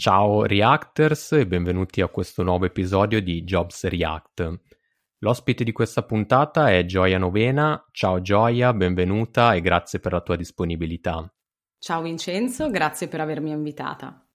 [0.00, 4.60] Ciao Reactors e benvenuti a questo nuovo episodio di Jobs React.
[5.18, 7.86] L'ospite di questa puntata è Gioia Novena.
[7.92, 11.30] Ciao Gioia, benvenuta e grazie per la tua disponibilità.
[11.78, 14.26] Ciao Vincenzo, grazie per avermi invitata.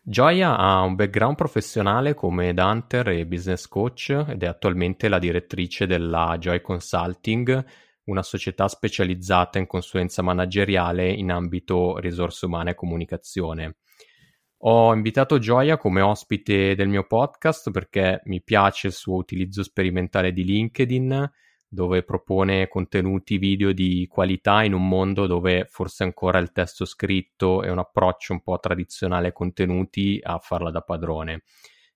[0.00, 5.88] Gioia ha un background professionale come Hunter e business coach ed è attualmente la direttrice
[5.88, 7.64] della Joy Consulting,
[8.04, 13.78] una società specializzata in consulenza manageriale in ambito risorse umane e comunicazione.
[14.64, 20.32] Ho invitato Gioia come ospite del mio podcast perché mi piace il suo utilizzo sperimentale
[20.32, 21.32] di LinkedIn,
[21.66, 27.64] dove propone contenuti video di qualità in un mondo dove forse ancora il testo scritto
[27.64, 31.42] e un approccio un po' tradizionale ai contenuti a farla da padrone.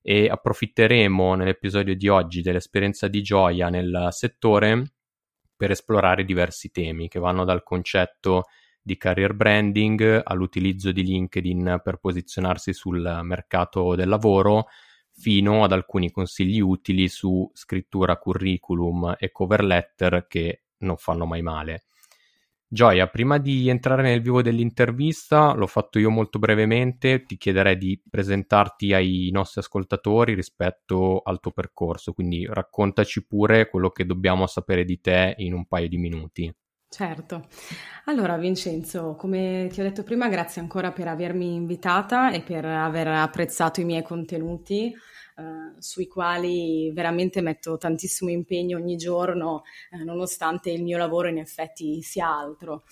[0.02, 4.94] E approfitteremo nell'episodio di oggi dell'esperienza di Gioia nel settore
[5.54, 8.46] per esplorare diversi temi che vanno dal concetto
[8.86, 14.66] di career branding all'utilizzo di LinkedIn per posizionarsi sul mercato del lavoro
[15.10, 21.42] fino ad alcuni consigli utili su scrittura curriculum e cover letter che non fanno mai
[21.42, 21.86] male.
[22.68, 28.00] Gioia, prima di entrare nel vivo dell'intervista, l'ho fatto io molto brevemente, ti chiederei di
[28.08, 34.84] presentarti ai nostri ascoltatori rispetto al tuo percorso, quindi raccontaci pure quello che dobbiamo sapere
[34.84, 36.54] di te in un paio di minuti.
[36.96, 37.48] Certo.
[38.06, 43.08] Allora, Vincenzo, come ti ho detto prima, grazie ancora per avermi invitata e per aver
[43.08, 44.94] apprezzato i miei contenuti,
[45.36, 51.36] eh, sui quali veramente metto tantissimo impegno ogni giorno, eh, nonostante il mio lavoro in
[51.36, 52.84] effetti sia altro.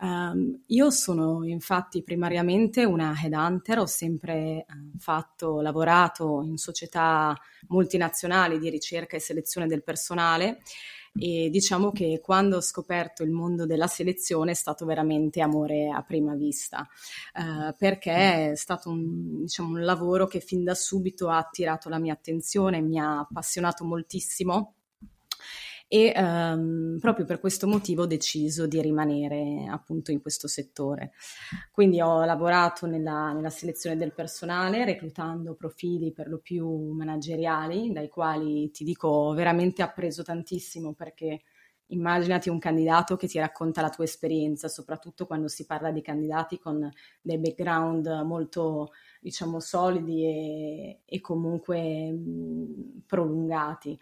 [0.00, 7.34] Um, io sono infatti primariamente una headhunter, ho sempre uh, fatto, lavorato in società
[7.68, 10.60] multinazionali di ricerca e selezione del personale
[11.18, 16.02] e diciamo che quando ho scoperto il mondo della selezione è stato veramente amore a
[16.02, 16.86] prima vista,
[17.34, 21.98] eh, perché è stato un, diciamo, un lavoro che fin da subito ha attirato la
[21.98, 24.77] mia attenzione, mi ha appassionato moltissimo
[25.88, 31.12] e um, proprio per questo motivo ho deciso di rimanere appunto in questo settore.
[31.72, 38.08] Quindi ho lavorato nella, nella selezione del personale, reclutando profili per lo più manageriali, dai
[38.08, 41.40] quali ti dico ho veramente appreso tantissimo perché
[41.88, 46.58] immaginati un candidato che ti racconta la tua esperienza, soprattutto quando si parla di candidati
[46.58, 48.90] con dei background molto,
[49.20, 53.98] diciamo, solidi e, e comunque mh, prolungati.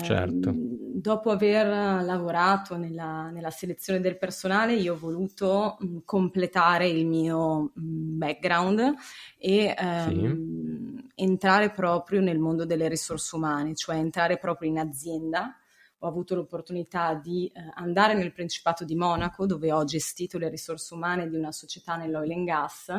[0.00, 0.50] Certo.
[0.50, 0.54] Eh,
[0.94, 7.72] dopo aver lavorato nella, nella, selezione del personale, io ho voluto mh, completare il mio
[7.74, 8.94] mh, background
[9.38, 11.10] e ehm, sì.
[11.16, 15.58] entrare proprio nel mondo delle risorse umane, cioè entrare proprio in azienda
[16.04, 20.92] ho avuto l'opportunità di eh, andare nel Principato di Monaco, dove ho gestito le risorse
[20.92, 22.92] umane di una società nell'oil and gas,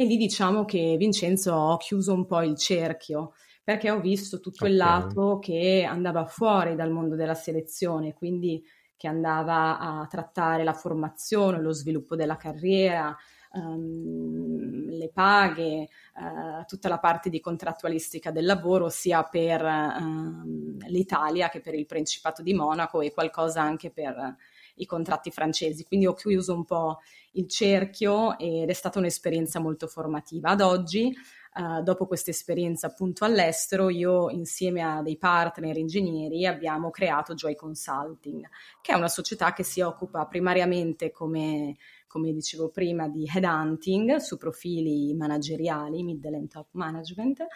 [0.00, 3.32] e lì diciamo che Vincenzo ho chiuso un po' il cerchio
[3.64, 4.70] perché ho visto tutto okay.
[4.70, 8.62] il lato che andava fuori dal mondo della selezione, quindi
[8.96, 13.14] che andava a trattare la formazione, lo sviluppo della carriera,
[13.54, 21.48] um, le paghe, uh, tutta la parte di contrattualistica del lavoro sia per uh, l'Italia
[21.48, 24.36] che per il Principato di Monaco e qualcosa anche per
[24.78, 25.84] i contratti francesi.
[25.84, 26.98] Quindi ho chiuso un po'
[27.32, 30.50] il cerchio ed è stata un'esperienza molto formativa.
[30.50, 31.14] Ad oggi
[31.50, 37.56] Uh, dopo questa esperienza appunto all'estero, io insieme a dei partner ingegneri abbiamo creato Joy
[37.56, 38.46] Consulting,
[38.80, 41.74] che è una società che si occupa primariamente, come,
[42.08, 47.46] come dicevo prima, di headhunting su profili manageriali, middle and top management.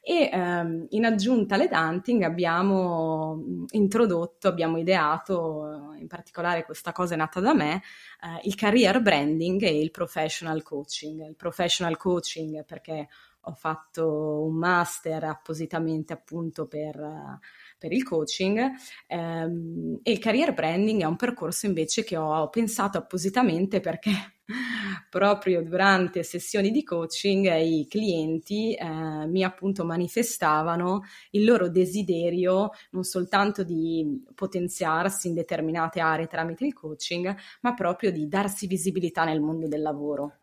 [0.00, 7.40] E um, in aggiunta all'headhunting abbiamo introdotto, abbiamo ideato, in particolare questa cosa è nata
[7.40, 7.82] da me,
[8.20, 11.26] uh, il career branding e il professional coaching.
[11.26, 13.08] Il professional coaching perché
[13.46, 17.38] ho fatto un master appositamente appunto per,
[17.84, 18.70] per il coaching
[19.08, 24.10] ehm, e il career branding è un percorso invece che ho pensato appositamente perché
[25.10, 28.86] proprio durante sessioni di coaching i clienti eh,
[29.26, 31.02] mi appunto manifestavano
[31.32, 38.10] il loro desiderio non soltanto di potenziarsi in determinate aree tramite il coaching, ma proprio
[38.10, 40.38] di darsi visibilità nel mondo del lavoro.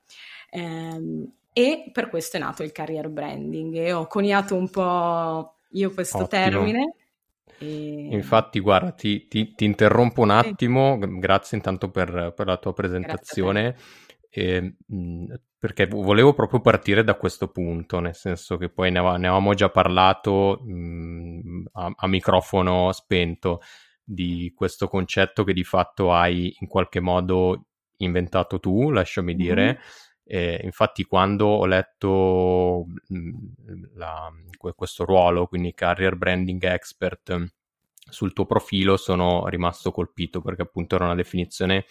[0.51, 5.91] Eh, e per questo è nato il career branding e ho coniato un po' io
[5.91, 6.43] questo Ottimo.
[6.43, 6.95] termine.
[7.61, 8.07] E...
[8.11, 13.75] Infatti, guarda, ti, ti, ti, interrompo un attimo, grazie intanto per, per la tua presentazione,
[14.29, 19.17] e, mh, perché volevo proprio partire da questo punto, nel senso che poi ne, av-
[19.17, 23.61] ne avevamo già parlato mh, a, a microfono spento
[24.03, 27.65] di questo concetto che di fatto hai in qualche modo
[27.97, 33.29] inventato tu, lasciami dire, mm-hmm eh, infatti, quando ho letto mh,
[33.95, 34.31] la,
[34.75, 37.53] questo ruolo, quindi Career Branding Expert,
[38.09, 41.85] sul tuo profilo sono rimasto colpito perché appunto era una definizione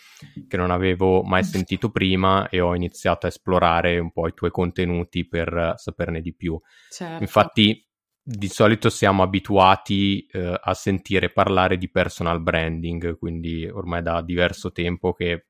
[0.49, 4.51] che non avevo mai sentito prima e ho iniziato a esplorare un po' i tuoi
[4.51, 6.61] contenuti per saperne di più.
[6.91, 7.23] Certo.
[7.23, 7.85] Infatti
[8.23, 14.71] di solito siamo abituati eh, a sentire parlare di personal branding, quindi ormai da diverso
[14.73, 15.47] tempo che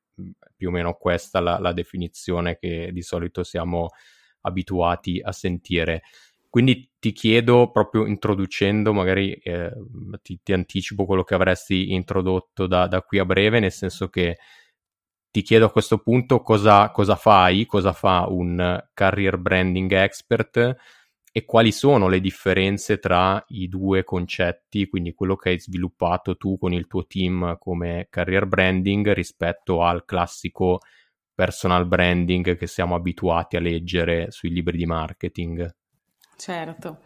[0.56, 3.88] più o meno questa la, la definizione che di solito siamo
[4.42, 6.02] abituati a sentire.
[6.48, 9.72] Quindi ti chiedo, proprio introducendo, magari eh,
[10.22, 14.38] ti, ti, anticipo quello che avresti introdotto da, da, qui a breve, nel senso che
[15.30, 20.76] ti chiedo a questo punto cosa, cosa fai, cosa fa un career branding expert
[21.32, 26.58] e quali sono le differenze tra i due concetti, quindi quello che hai sviluppato tu
[26.58, 30.80] con il tuo team come career branding rispetto al classico
[31.32, 35.74] personal branding che siamo abituati a leggere sui libri di marketing.
[36.36, 37.00] Certo,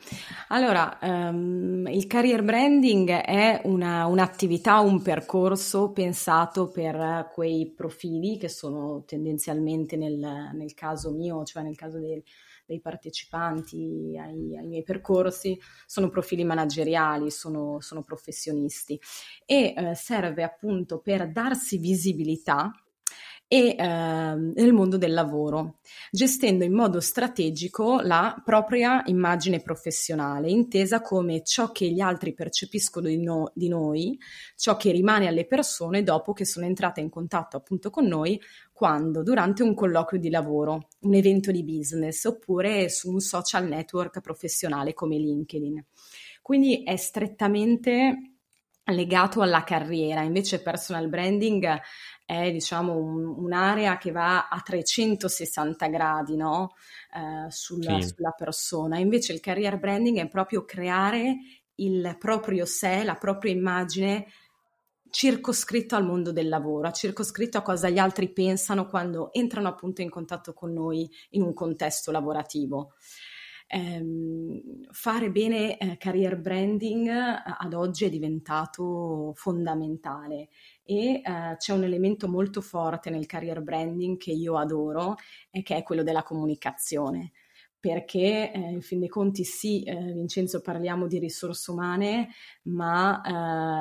[0.49, 8.49] allora um, il career branding è una, un'attività, un percorso pensato per quei profili che
[8.49, 12.23] sono tendenzialmente nel, nel caso mio, cioè nel caso del,
[12.67, 18.99] dei partecipanti ai, ai, miei percorsi sono profili manageriali, sono, sono professionisti.
[19.45, 22.71] E eh, serve appunto per darsi visibilità
[23.55, 25.79] e eh, nel mondo del lavoro,
[26.11, 33.07] gestendo in modo strategico la propria immagine professionale, intesa come ciò che gli altri percepiscono
[33.07, 34.19] di, no, di noi,
[34.57, 38.41] ciò che rimane alle persone dopo che sono entrate in contatto appunto con noi
[38.73, 39.23] quando?
[39.23, 44.95] Durante un colloquio di lavoro, un evento di business oppure su un social network professionale
[44.95, 45.85] come LinkedIn.
[46.43, 48.35] Quindi è strettamente
[48.87, 51.81] legato alla carriera, invece personal branding
[52.25, 56.75] è diciamo un, un'area che va a 360 gradi no?
[57.15, 58.09] eh, sulla, sì.
[58.09, 61.37] sulla persona, invece il career branding è proprio creare
[61.77, 64.27] il proprio sé, la propria immagine
[65.15, 70.11] circoscritto al mondo del lavoro, circoscritto a cosa gli altri pensano quando entrano appunto in
[70.11, 72.95] contatto con noi in un contesto lavorativo.
[73.67, 80.49] Eh, fare bene eh, career branding eh, ad oggi è diventato fondamentale.
[80.85, 85.17] E eh, c'è un elemento molto forte nel career branding che io adoro
[85.51, 87.33] e che è quello della comunicazione.
[87.85, 92.29] Perché eh, in fin dei conti sì, eh, Vincenzo, parliamo di risorse umane,
[92.63, 93.21] ma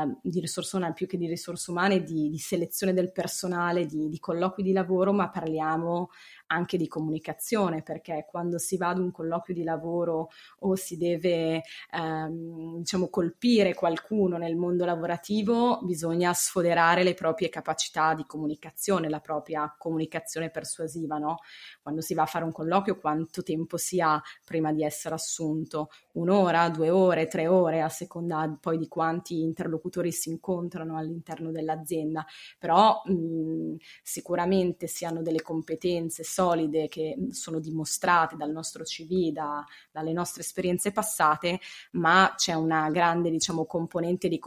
[0.04, 4.10] eh, di risorse umane più che di risorse umane, di, di selezione del personale, di,
[4.10, 6.10] di, colloqui di lavoro, ma parliamo
[6.53, 10.29] anche di comunicazione, perché quando si va ad un colloquio di lavoro
[10.60, 18.13] o si deve ehm, diciamo, colpire qualcuno nel mondo lavorativo, bisogna sfoderare le proprie capacità
[18.13, 21.38] di comunicazione, la propria comunicazione persuasiva, no?
[21.81, 25.89] Quando si va a fare un colloquio, quanto tempo si ha prima di essere assunto?
[26.13, 32.25] Un'ora, due ore, tre ore, a seconda poi di quanti interlocutori si incontrano all'interno dell'azienda,
[32.60, 39.32] però mh, sicuramente si hanno delle competenze, so solide che sono dimostrate dal nostro CV,
[39.32, 41.60] da, dalle nostre esperienze passate,
[41.92, 44.40] ma c'è una grande diciamo, componente di,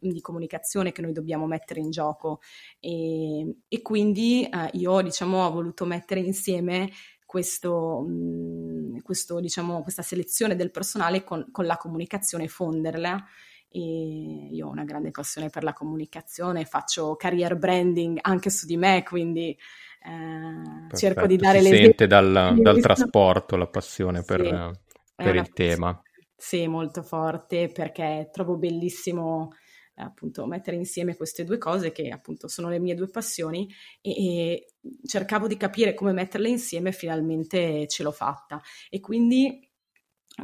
[0.00, 2.40] di comunicazione che noi dobbiamo mettere in gioco.
[2.80, 6.90] E, e quindi eh, io diciamo, ho voluto mettere insieme
[7.24, 13.24] questo, mh, questo, diciamo, questa selezione del personale con, con la comunicazione, fonderla
[13.72, 18.76] e io ho una grande passione per la comunicazione, faccio career branding anche su di
[18.76, 19.56] me, quindi
[20.04, 21.86] eh, cerco di dare si l'esempio.
[21.86, 24.80] sente dal, dal trasporto la passione sì, per,
[25.14, 26.00] per il tema.
[26.36, 29.50] Sì, molto forte perché trovo bellissimo
[29.94, 33.68] appunto mettere insieme queste due cose che appunto sono le mie due passioni
[34.00, 34.66] e, e
[35.06, 39.70] cercavo di capire come metterle insieme e finalmente ce l'ho fatta e quindi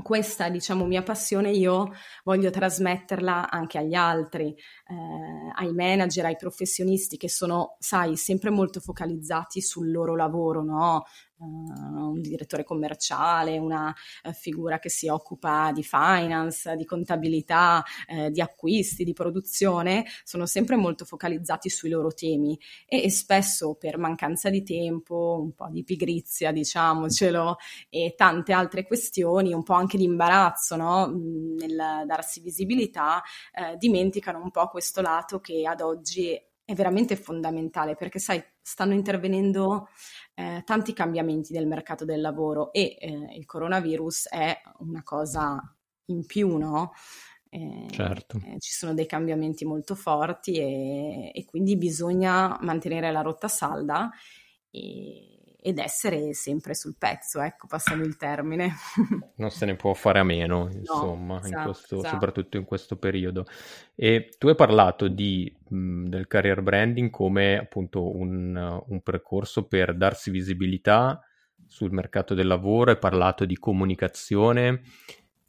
[0.03, 1.93] questa, diciamo, mia passione io
[2.25, 8.81] voglio trasmetterla anche agli altri, eh, ai manager, ai professionisti che sono, sai, sempre molto
[8.81, 11.05] focalizzati sul loro lavoro, no?
[11.41, 18.29] Uh, un direttore commerciale, una uh, figura che si occupa di finance, di contabilità, uh,
[18.29, 23.99] di acquisti, di produzione, sono sempre molto focalizzati sui loro temi e, e, spesso per
[23.99, 29.97] mancanza di tempo, un po' di pigrizia, diciamocelo, e tante altre questioni, un po' anche
[29.97, 31.07] di imbarazzo no?
[31.07, 33.23] nel darsi visibilità,
[33.77, 36.37] dimenticano un po' questo lato che ad oggi
[36.69, 39.89] è veramente fondamentale perché, sai, stanno intervenendo
[40.39, 45.61] eh, tanti cambiamenti nel mercato del lavoro e eh, il coronavirus è una cosa
[46.07, 46.93] in più, no?
[47.49, 48.41] Eh, certo.
[48.45, 54.11] Eh, ci sono dei cambiamenti molto forti e, e, quindi bisogna mantenere la rotta salda
[54.71, 58.75] e, ed essere sempre sul pezzo, ecco, passando il termine.
[59.37, 62.15] non se ne può fare a meno, insomma, no, esatto, in questo, esatto.
[62.15, 63.47] soprattutto in questo periodo.
[63.95, 69.97] E tu hai parlato di, mh, del career branding come appunto un, un percorso per
[69.97, 71.21] darsi visibilità
[71.67, 74.83] sul mercato del lavoro, hai parlato di comunicazione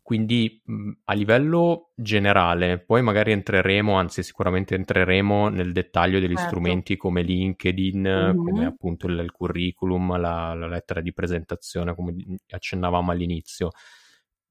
[0.10, 0.60] quindi
[1.04, 6.48] a livello generale, poi magari entreremo, anzi sicuramente entreremo nel dettaglio degli certo.
[6.48, 8.36] strumenti come LinkedIn, mm-hmm.
[8.36, 12.16] come appunto il, il curriculum, la, la, lettera di presentazione, come
[12.50, 13.70] accennavamo all'inizio.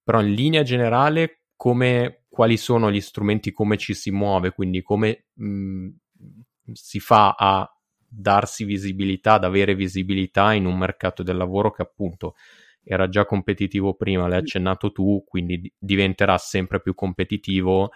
[0.00, 5.24] Però in linea generale, come, quali sono gli strumenti, come ci si muove, quindi come
[5.34, 5.88] mh,
[6.72, 7.68] si fa a
[8.06, 12.36] darsi visibilità, ad avere visibilità in un mercato del lavoro che appunto
[12.82, 17.90] era già competitivo prima, l'hai accennato tu, quindi diventerà sempre più competitivo.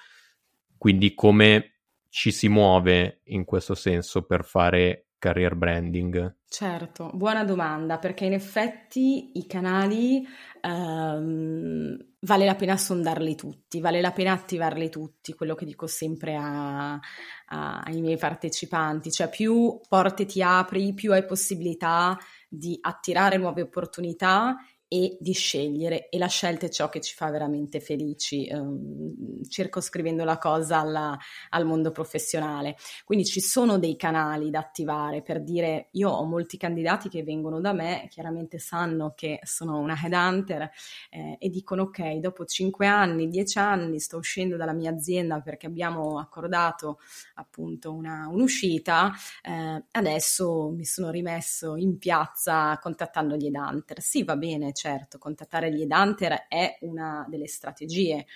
[0.77, 6.39] Quindi come ci si muove in questo senso per fare career branding?
[6.49, 10.27] Certo, buona domanda, perché in effetti i canali
[10.63, 16.35] um, vale la pena sondarli tutti, vale la pena attivarli tutti, quello che dico sempre
[16.35, 23.39] a, a, ai miei partecipanti, cioè più porte ti apri, più hai possibilità di attirare
[23.39, 24.57] nuove opportunità
[24.93, 30.23] e di scegliere e la scelta è ciò che ci fa veramente felici, ehm, circoscrivendo
[30.23, 31.19] la cosa alla,
[31.49, 32.77] al mondo professionale.
[33.07, 37.59] Quindi ci sono dei canali da attivare per dire io ho molti candidati che vengono
[37.63, 40.71] da me, chiaramente sanno che sono una headhunter
[41.09, 45.65] eh, e dicono ok, dopo 5 anni, 10 anni sto uscendo dalla mia azienda perché
[45.69, 46.99] abbiamo accordato
[47.37, 49.11] appunto una, un'uscita,
[49.43, 54.03] eh, adesso mi sono rimesso in piazza contattando gli headhunter.
[54.03, 58.27] Sì, va bene, certo, contattare gli headhunter è una delle strategie,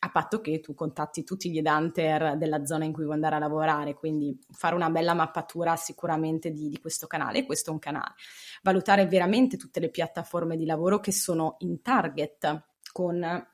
[0.00, 3.38] a patto che tu contatti tutti gli headhunter della zona in cui vuoi andare a
[3.38, 8.14] lavorare, quindi fare una bella mappatura sicuramente di, di questo canale, questo è un canale.
[8.62, 13.46] Valutare veramente tutte le piattaforme di lavoro che sono in target con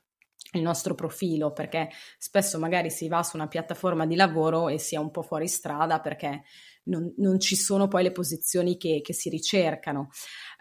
[0.52, 4.94] il nostro profilo, perché spesso magari si va su una piattaforma di lavoro e si
[4.94, 6.44] è un po' fuori strada perché
[6.88, 10.08] non, non ci sono poi le posizioni che, che si ricercano.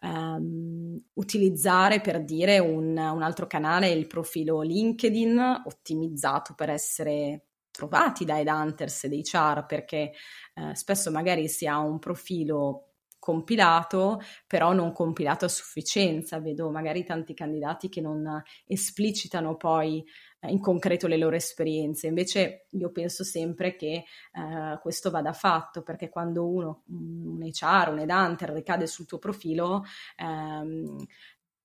[0.01, 8.25] Um, utilizzare per dire un, un altro canale il profilo LinkedIn ottimizzato per essere trovati
[8.25, 10.11] dai Hunters e dei char perché
[10.53, 12.87] eh, spesso magari si ha un profilo
[13.19, 16.39] compilato, però non compilato a sufficienza.
[16.39, 20.03] Vedo magari tanti candidati che non esplicitano poi
[20.47, 22.07] in concreto le loro esperienze.
[22.07, 27.99] Invece io penso sempre che eh, questo vada fatto perché quando uno, un HR, un
[27.99, 29.83] headhunter ricade sul tuo profilo,
[30.17, 31.05] ehm,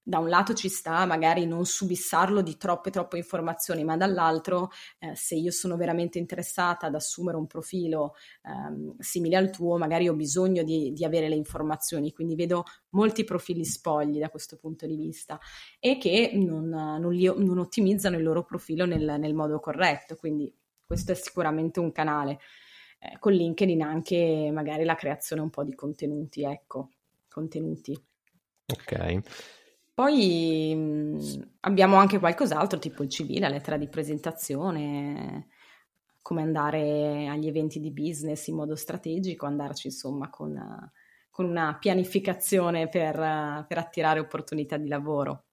[0.05, 5.15] da un lato ci sta magari non subissarlo di troppe troppe informazioni, ma dall'altro eh,
[5.15, 10.15] se io sono veramente interessata ad assumere un profilo ehm, simile al tuo, magari ho
[10.15, 14.97] bisogno di, di, avere le informazioni, quindi vedo molti profili spogli da questo punto di
[14.97, 15.39] vista
[15.79, 20.53] e che non, non, li, non ottimizzano il loro profilo nel, nel, modo corretto, quindi
[20.85, 22.41] questo è sicuramente un canale.
[22.99, 26.91] Eh, con LinkedIn anche magari la creazione un po' di contenuti, ecco,
[27.29, 27.97] contenuti.
[28.67, 29.62] Ok.
[29.95, 35.49] Poi mh, abbiamo anche qualcos'altro, tipo il CV, la lettera di presentazione,
[36.23, 40.55] come andare agli eventi di business in modo strategico, andarci insomma con,
[41.31, 43.17] con una pianificazione per,
[43.69, 45.45] per attirare opportunità di lavoro.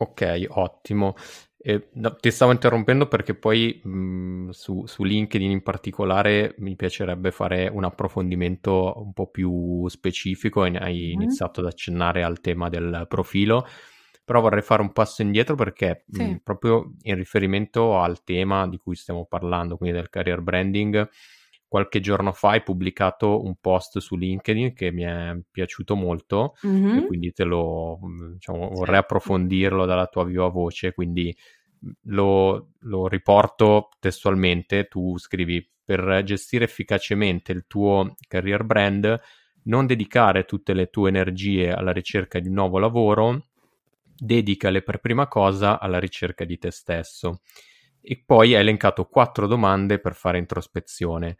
[0.00, 1.14] Ok, ottimo.
[1.60, 7.32] Eh, no, ti stavo interrompendo perché poi mh, su, su, LinkedIn in particolare mi piacerebbe
[7.32, 11.20] fare un approfondimento un po' più specifico e hai mm.
[11.20, 13.66] iniziato ad accennare al tema del profilo,
[14.24, 16.22] però vorrei fare un passo indietro perché sì.
[16.22, 21.08] mh, proprio in riferimento al tema di cui stiamo parlando, quindi del career branding,
[21.68, 26.96] qualche giorno fa hai pubblicato un post su LinkedIn che mi è piaciuto molto mm-hmm.
[26.96, 27.98] e quindi te lo
[28.32, 31.36] diciamo, vorrei approfondirlo dalla tua viva voce, quindi
[32.04, 39.20] lo, lo riporto testualmente, tu scrivi per gestire efficacemente il tuo career brand,
[39.64, 43.48] non dedicare tutte le tue energie alla ricerca di un nuovo lavoro,
[44.16, 47.42] dedicale per prima cosa alla ricerca di te stesso.
[48.00, 51.36] E poi hai elencato quattro domande per fare introspezione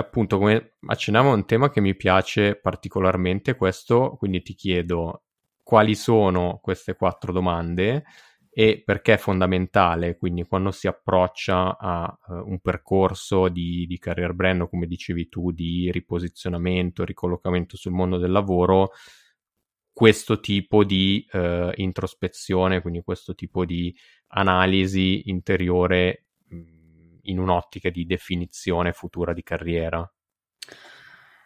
[0.00, 5.24] appunto, come accennavo, un tema che mi piace particolarmente questo, quindi ti chiedo
[5.62, 8.04] quali sono queste quattro domande
[8.52, 14.34] e perché è fondamentale, quindi quando si approccia a uh, un percorso di, di career
[14.34, 18.90] brand come dicevi tu, di riposizionamento, ricollocamento sul mondo del lavoro,
[19.92, 23.94] questo tipo di uh, introspezione, quindi questo tipo di
[24.28, 26.29] analisi interiore
[27.30, 30.10] in un'ottica di definizione futura di carriera?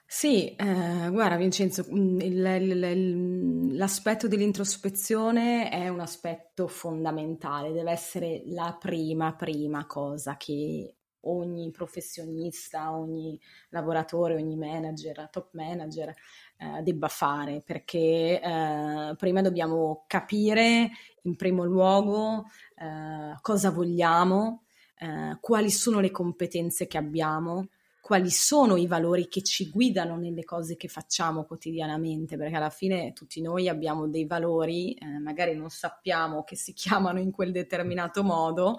[0.06, 7.90] Sì, eh, guarda Vincenzo, mm, il, il, il, l'aspetto dell'introspezione è un aspetto fondamentale, deve
[7.90, 10.94] essere la prima, prima cosa che
[11.26, 13.38] ogni professionista, ogni
[13.70, 16.14] lavoratore, ogni manager, top manager
[16.58, 20.90] eh, debba fare, perché eh, prima dobbiamo capire
[21.22, 22.44] in primo luogo
[22.76, 24.63] eh, cosa vogliamo,
[24.98, 27.68] eh, quali sono le competenze che abbiamo,
[28.04, 33.14] quali sono i valori che ci guidano nelle cose che facciamo quotidianamente, perché alla fine
[33.14, 38.22] tutti noi abbiamo dei valori, eh, magari non sappiamo che si chiamano in quel determinato
[38.22, 38.76] modo,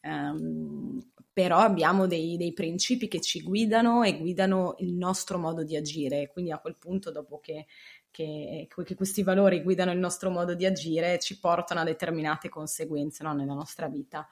[0.00, 5.76] ehm, però abbiamo dei, dei, principi che ci guidano e guidano il nostro modo di
[5.76, 6.28] agire.
[6.32, 7.66] Quindi a quel punto, dopo che,
[8.10, 13.22] che, che questi valori guidano il nostro modo di agire, ci portano a determinate conseguenze
[13.22, 14.26] no, nella nostra vita.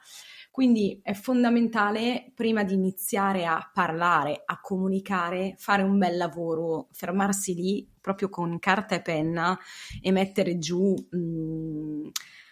[0.55, 7.53] Quindi è fondamentale, prima di iniziare a parlare, a comunicare, fare un bel lavoro, fermarsi
[7.53, 9.59] lì proprio con carta e penna
[10.01, 12.07] e mettere giù mh, mm,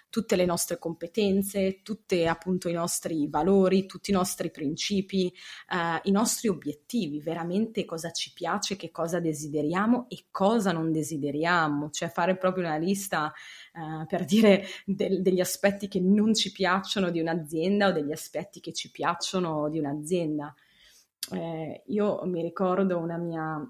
[0.10, 5.34] tutte le nostre competenze, tutti appunto i nostri valori, tutti i nostri principi,
[5.72, 11.89] eh, i nostri obiettivi, veramente cosa ci piace, che cosa desideriamo e cosa non desideriamo,
[11.89, 13.34] cioè fare proprio una lista
[13.74, 18.60] eh, per dire de- degli aspetti che non ci piacciono di un'azienda o degli aspetti
[18.60, 20.54] che ci piacciono di un'azienda.
[21.32, 23.68] Eh, io mi ricordo una mia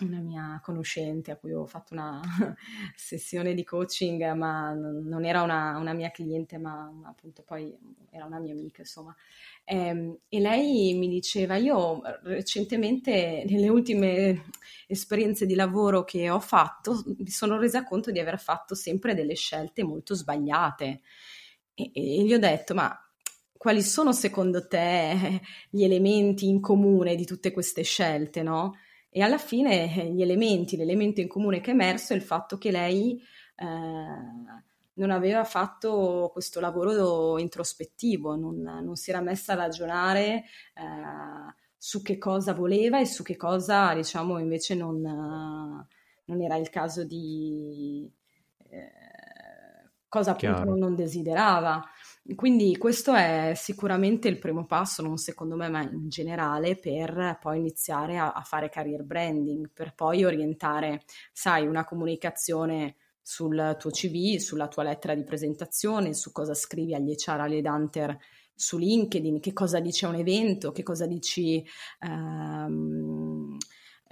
[0.00, 2.20] una mia conoscente a cui ho fatto una
[2.96, 7.76] sessione di coaching, ma non era una, una mia cliente, ma appunto poi
[8.10, 9.14] era una mia amica, insomma.
[9.64, 14.44] E, ehm, e lei mi diceva, io recentemente, nelle ultime
[14.86, 19.34] esperienze di lavoro che ho fatto, mi sono resa conto di aver fatto sempre delle
[19.34, 21.00] scelte molto sbagliate.
[21.74, 22.96] E, e gli ho detto, ma
[23.56, 28.74] quali sono secondo te gli elementi in comune di tutte queste scelte, no?
[29.10, 32.58] E alla fine eh, gli elementi, l'elemento in comune che è emerso è il fatto
[32.58, 33.20] che lei
[33.56, 33.66] eh,
[34.94, 40.44] non aveva fatto questo lavoro introspettivo, non, non, si era messa a ragionare
[40.74, 46.70] eh, su che cosa voleva e su che cosa, diciamo, invece non, non era il
[46.70, 48.08] caso di...
[48.68, 48.99] Eh,
[50.10, 51.82] cosa appunto non desiderava.
[52.34, 57.58] Quindi questo è sicuramente il primo passo, non secondo me, ma in generale, per poi
[57.58, 64.36] iniziare a, a fare career branding, per poi orientare, sai, una comunicazione sul tuo CV,
[64.36, 68.18] sulla tua lettera di presentazione, su cosa scrivi agli HR, agli hunter
[68.54, 71.64] su LinkedIn, che cosa dice un evento, che cosa dici...
[72.00, 73.56] Um,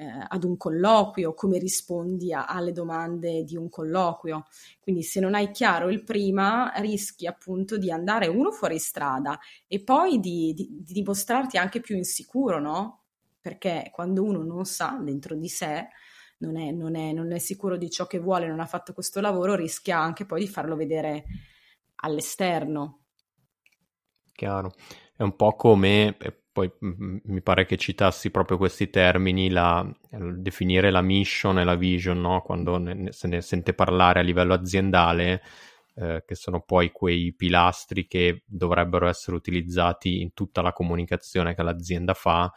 [0.01, 4.47] eh, ad un colloquio, come rispondi a, alle domande di un colloquio.
[4.79, 9.83] Quindi se non hai chiaro il prima, rischi appunto di andare uno fuori strada e
[9.83, 13.03] poi di, di, di dimostrarti anche più insicuro, no?
[13.41, 15.89] Perché quando uno non sa dentro di sé,
[16.39, 19.21] non è, non, è, non è, sicuro di ciò che vuole, non ha fatto questo
[19.21, 21.25] lavoro, rischia anche poi di farlo vedere
[21.97, 23.01] all'esterno.
[24.33, 24.75] Chiaro.
[25.17, 26.17] È un po' come,
[26.59, 32.21] poi mi pare che citassi proprio questi termini, la, definire la mission e la vision,
[32.21, 32.43] no?
[32.43, 35.41] quando ne, se ne sente parlare a livello aziendale,
[35.95, 41.63] eh, che sono poi quei pilastri che dovrebbero essere utilizzati in tutta la comunicazione che
[41.63, 42.53] l'azienda fa.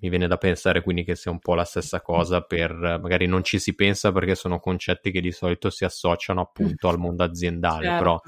[0.00, 2.72] Mi viene da pensare quindi che sia un po' la stessa cosa per
[3.02, 6.98] magari non ci si pensa perché sono concetti che di solito si associano appunto al
[6.98, 7.98] mondo aziendale, certo.
[7.98, 8.22] però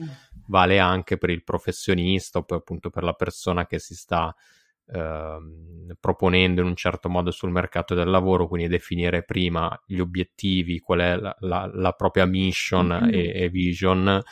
[0.47, 4.35] vale anche per il professionista o per, appunto per la persona che si sta
[4.93, 10.79] eh, proponendo in un certo modo sul mercato del lavoro, quindi definire prima gli obiettivi,
[10.81, 13.09] qual è la, la, la propria mission mm-hmm.
[13.13, 14.23] e, e, vision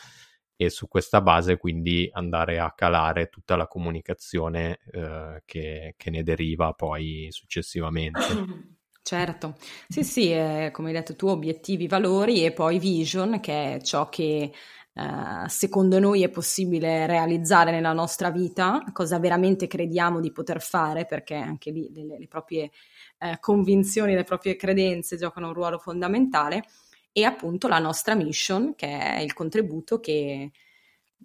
[0.55, 6.23] e su questa base quindi andare a calare tutta la comunicazione eh, che, che ne
[6.23, 8.19] deriva poi successivamente.
[9.01, 9.55] Certo,
[9.87, 14.07] sì, sì, eh, come hai detto tu, obiettivi, valori e poi vision, che è ciò
[14.07, 14.51] che
[14.99, 21.05] eh, secondo noi è possibile realizzare nella nostra vita, cosa veramente crediamo di poter fare,
[21.05, 22.69] perché anche lì le, le proprie
[23.17, 26.65] eh, convinzioni, le proprie credenze giocano un ruolo fondamentale,
[27.13, 30.51] e appunto la nostra mission, che è il contributo che,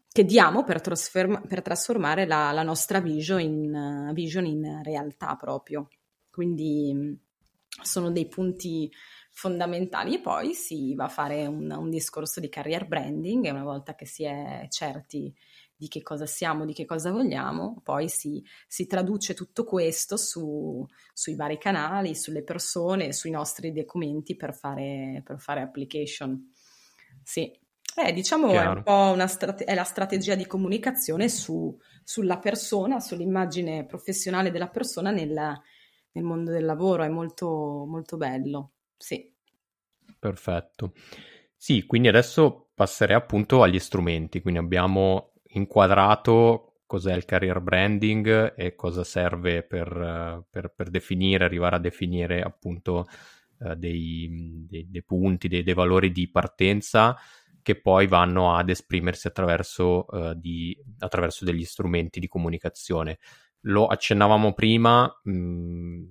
[0.08, 5.88] che diamo per, trasform- per trasformare la, la, nostra vision in, vision in realtà proprio.
[6.30, 7.18] Quindi
[7.82, 8.88] sono dei punti
[9.34, 13.64] fondamentali e poi si va a fare un, un discorso di career branding e una
[13.64, 15.34] volta che si è certi
[15.76, 20.86] di che cosa siamo, di che cosa vogliamo, poi si, si traduce tutto questo su,
[21.12, 26.52] sui vari canali, sulle persone, sui nostri documenti per fare, per fare application.
[27.24, 27.52] Sì,
[27.96, 28.70] eh, diciamo Chiaro.
[28.70, 34.52] è un po' una strate- è la strategia di comunicazione su, sulla persona, sull'immagine professionale
[34.52, 35.60] della persona nel,
[36.12, 38.73] nel mondo del lavoro, è molto, molto bello.
[38.96, 39.32] Sì.
[40.18, 40.92] Perfetto.
[41.56, 44.40] Sì, quindi adesso passerei appunto agli strumenti.
[44.40, 51.76] Quindi abbiamo inquadrato cos'è il career branding e cosa serve per, per, per definire, arrivare
[51.76, 53.06] a definire appunto
[53.60, 57.16] eh, dei, dei, dei, punti, dei, dei, valori di partenza
[57.62, 63.18] che poi vanno ad esprimersi attraverso, eh, di, attraverso degli strumenti di comunicazione.
[63.62, 66.02] Lo accennavamo prima, mh,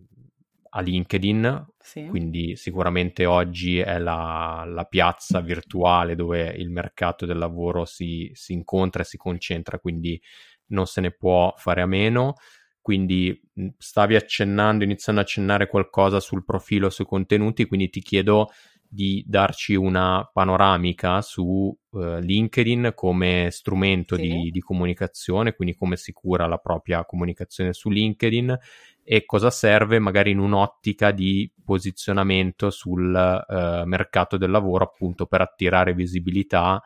[0.75, 2.07] a LinkedIn, sì.
[2.07, 8.53] quindi sicuramente oggi è la, la, piazza virtuale dove il mercato del lavoro si, si,
[8.53, 10.19] incontra e si concentra, quindi
[10.67, 12.35] non se ne può fare a meno.
[12.81, 13.39] Quindi
[13.77, 18.49] stavi accennando, iniziando a accennare qualcosa sul profilo, sui contenuti, quindi ti chiedo
[18.93, 21.43] di darci una panoramica su
[21.89, 24.21] uh, LinkedIn come strumento sì.
[24.21, 28.55] di, di, comunicazione, quindi come si cura la propria comunicazione su LinkedIn
[29.03, 35.41] e cosa serve magari in un'ottica di posizionamento sul uh, mercato del lavoro appunto per
[35.41, 36.79] attirare visibilità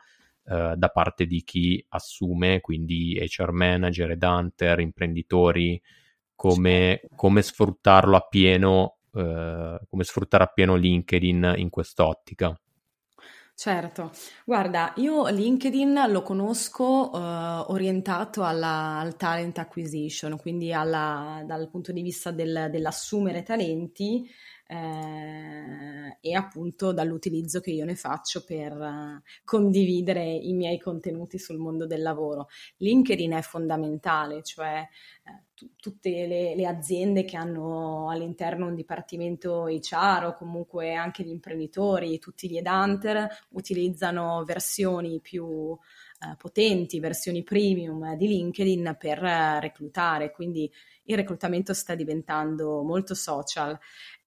[0.43, 5.82] uh, da parte di chi assume, quindi HR manager, ed hunter, imprenditori,
[6.36, 12.58] come, come sfruttarlo appieno eh, come sfruttare appieno LinkedIn in quest'ottica.
[13.60, 14.12] Certo,
[14.46, 21.92] guarda, io LinkedIn lo conosco uh, orientato alla, al talent acquisition, quindi alla, dal punto
[21.92, 24.30] di vista del, dell'assumere talenti
[24.68, 31.58] eh, e appunto dall'utilizzo che io ne faccio per uh, condividere i miei contenuti sul
[31.58, 32.50] mondo del lavoro.
[32.78, 34.86] LinkedIn è fondamentale, cioè
[35.24, 41.24] eh, t- tutte le, le, aziende che hanno all'interno un dipartimento HR o comunque anche
[41.24, 45.78] gli imprenditori, tutti gli headhunter utilizzano versioni più
[46.20, 50.72] eh, potenti, versioni premium di LinkedIn per eh, reclutare, quindi
[51.04, 53.78] il reclutamento sta diventando molto social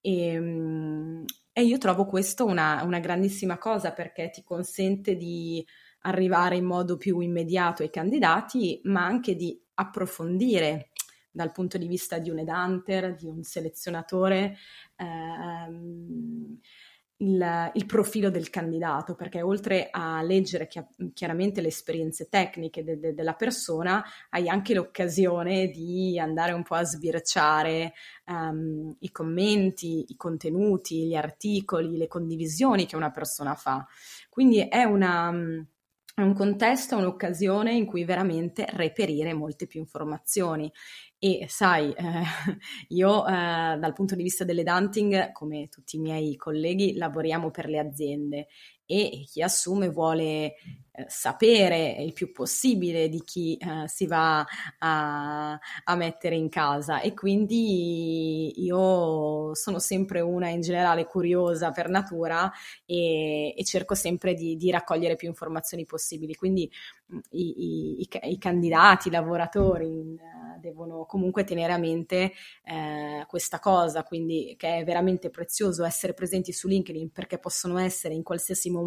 [0.00, 5.64] e, ehm, e io trovo questo una, una grandissima cosa perché ti consente di
[6.02, 10.90] arrivare in modo più immediato ai candidati, ma anche di approfondire
[11.30, 14.56] dal punto di vista di un headhunter, di un selezionatore,
[14.96, 16.58] ehm,
[17.20, 22.98] il, il, profilo del candidato, perché oltre a leggere chi- chiaramente le esperienze tecniche de-
[22.98, 27.92] de- della persona, hai anche l'occasione di andare un po' a sbirciare
[28.26, 33.86] um, i commenti, i contenuti, gli articoli, le condivisioni che una persona fa.
[34.28, 35.32] Quindi è una
[36.16, 40.70] un contesto, un'occasione in cui veramente reperire molte più informazioni
[41.20, 42.22] e sai, eh,
[42.88, 43.30] io eh,
[43.78, 48.46] dal punto di vista delle dunting, come tutti i miei colleghi, lavoriamo per le aziende
[48.90, 50.54] e chi assume vuole
[50.90, 54.44] eh, sapere il più possibile di chi eh, si va
[54.78, 55.52] a,
[55.84, 62.50] a, mettere in casa e quindi io sono sempre una in generale curiosa per natura
[62.84, 66.34] e, e cerco sempre di, di, raccogliere più informazioni possibili.
[66.34, 66.68] Quindi
[67.30, 70.16] i, i, i, i candidati, i lavoratori in,
[70.60, 72.32] devono comunque tenere a mente
[72.64, 78.14] eh, questa cosa, quindi che è veramente prezioso essere presenti su LinkedIn perché possono essere
[78.14, 78.79] in qualsiasi momento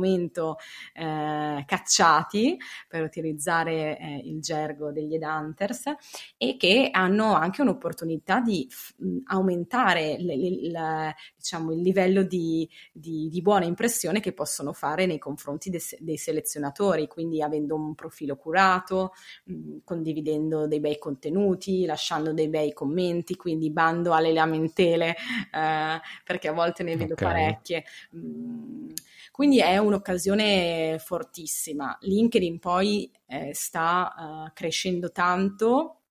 [0.94, 5.94] eh, cacciati, per utilizzare eh, il gergo degli headhunters,
[6.38, 12.70] e che hanno anche un'opportunità di f- aumentare le, le, la, diciamo, il livello di,
[12.92, 17.96] di, di, buona impressione che possono fare nei confronti de- dei selezionatori, quindi avendo un
[17.96, 19.14] profilo curato,
[19.46, 26.48] mh, condividendo dei bei contenuti, lasciando dei bei commenti, quindi bando alle lamentele, eh, perché
[26.48, 27.28] a volte ne vedo okay.
[27.28, 27.84] parecchie.
[28.12, 28.92] Mh,
[29.32, 31.98] quindi è un'occasione fortissima.
[32.02, 36.04] LinkedIn poi eh, sta uh, crescendo tanto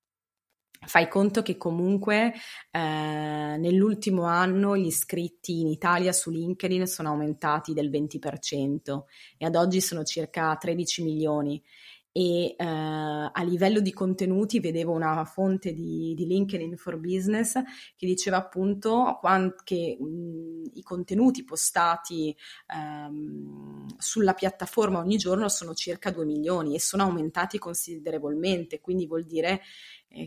[0.85, 2.33] Fai conto che comunque
[2.73, 9.03] eh, nell'ultimo anno gli iscritti in Italia su LinkedIn sono aumentati del 20%
[9.39, 11.63] e ad oggi sono circa 13 milioni
[12.12, 17.55] e eh, a livello di contenuti vedevo una fonte di, di LinkedIn for Business
[17.96, 19.18] che diceva appunto
[19.64, 26.81] che mh, i contenuti postati ehm, sulla piattaforma ogni giorno sono circa 2 milioni e
[26.81, 29.62] sono aumentati considerevolmente, quindi vuol dire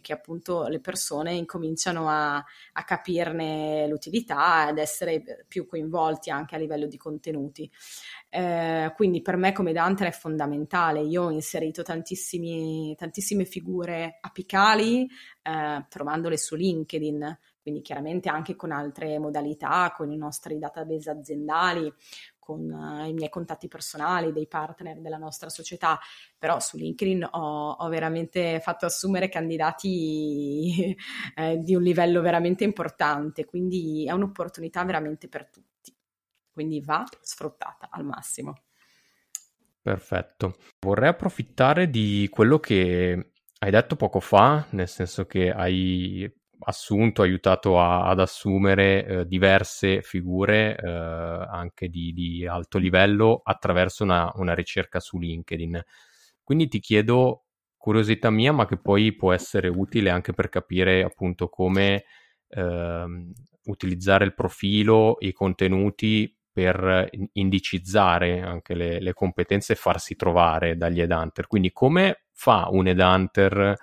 [0.01, 6.57] che appunto le persone incominciano a, a capirne l'utilità ed essere più coinvolti anche a
[6.57, 7.69] livello di contenuti.
[8.29, 11.01] Eh, quindi per me come Dante è fondamentale.
[11.01, 15.07] Io ho inserito tantissime figure apicali
[15.41, 21.91] eh, trovandole su LinkedIn, quindi chiaramente anche con altre modalità, con i nostri database aziendali,
[22.45, 25.99] con uh, i miei contatti personali, dei partner della nostra società,
[26.37, 30.95] però su LinkedIn ho, ho veramente fatto assumere candidati
[31.35, 35.91] eh, di un livello veramente importante, quindi è un'opportunità veramente per tutti.
[36.51, 38.61] Quindi va sfruttata al massimo.
[39.81, 40.57] Perfetto.
[40.85, 46.31] Vorrei approfittare di quello che hai detto poco fa, nel senso che hai
[46.65, 54.03] assunto, aiutato a, ad assumere eh, diverse figure eh, anche di, di, alto livello attraverso
[54.03, 55.83] una, una, ricerca su LinkedIn.
[56.43, 57.45] Quindi ti chiedo,
[57.77, 62.05] curiosità mia, ma che poi può essere utile anche per capire appunto come
[62.49, 63.05] eh,
[63.65, 71.01] utilizzare il profilo, i contenuti per indicizzare anche le, le competenze e farsi trovare dagli
[71.01, 71.47] headhunter.
[71.47, 73.77] Quindi come fa un headhunter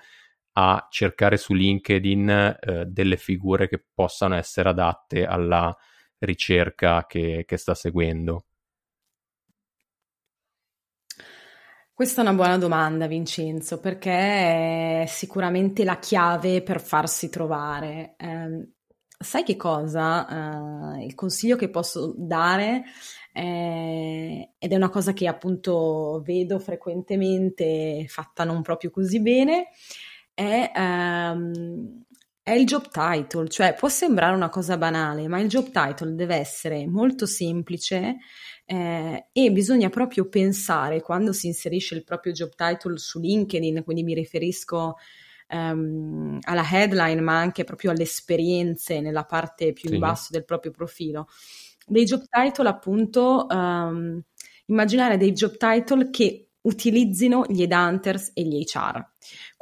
[0.52, 5.74] a cercare su LinkedIn eh, delle figure che possano essere adatte alla
[6.18, 8.44] ricerca che, che sta seguendo?
[11.94, 14.10] Questa è una buona domanda, Vincenzo, perché
[15.02, 18.14] è sicuramente la chiave per farsi trovare.
[18.16, 18.70] Eh,
[19.18, 20.96] sai che cosa?
[20.96, 22.82] Eh, il consiglio che posso dare,
[23.32, 29.68] eh, ed è una cosa che appunto vedo frequentemente fatta non proprio così bene,
[30.34, 32.02] è, um,
[32.42, 36.36] è il job title, cioè può sembrare una cosa banale, ma il job title deve
[36.36, 38.16] essere molto semplice
[38.64, 44.02] eh, e bisogna proprio pensare quando si inserisce il proprio job title su LinkedIn, quindi
[44.02, 44.96] mi riferisco
[45.50, 49.94] um, alla headline, ma anche proprio alle esperienze nella parte più sì.
[49.94, 51.28] in basso del proprio profilo.
[51.86, 54.20] Dei job title, appunto, um,
[54.66, 59.11] immaginare dei job title che utilizzino gli headhunters e gli HR.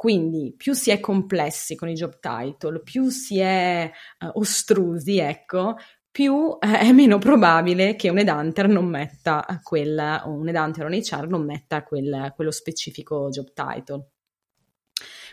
[0.01, 3.87] Quindi più si è complessi con i job title, più si è
[4.21, 5.75] uh, ostrusi, ecco,
[6.09, 10.87] più eh, è meno probabile che un headhunter non metta quella, o un headhunter o
[10.87, 14.09] un HR non metta quel, quello specifico job title.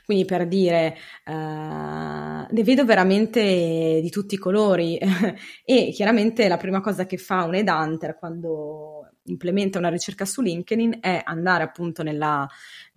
[0.04, 4.98] Quindi per dire, uh, ne vedo veramente di tutti i colori
[5.64, 10.98] e chiaramente la prima cosa che fa un headhunter quando implementa una ricerca su LinkedIn
[11.00, 12.48] è andare appunto nella,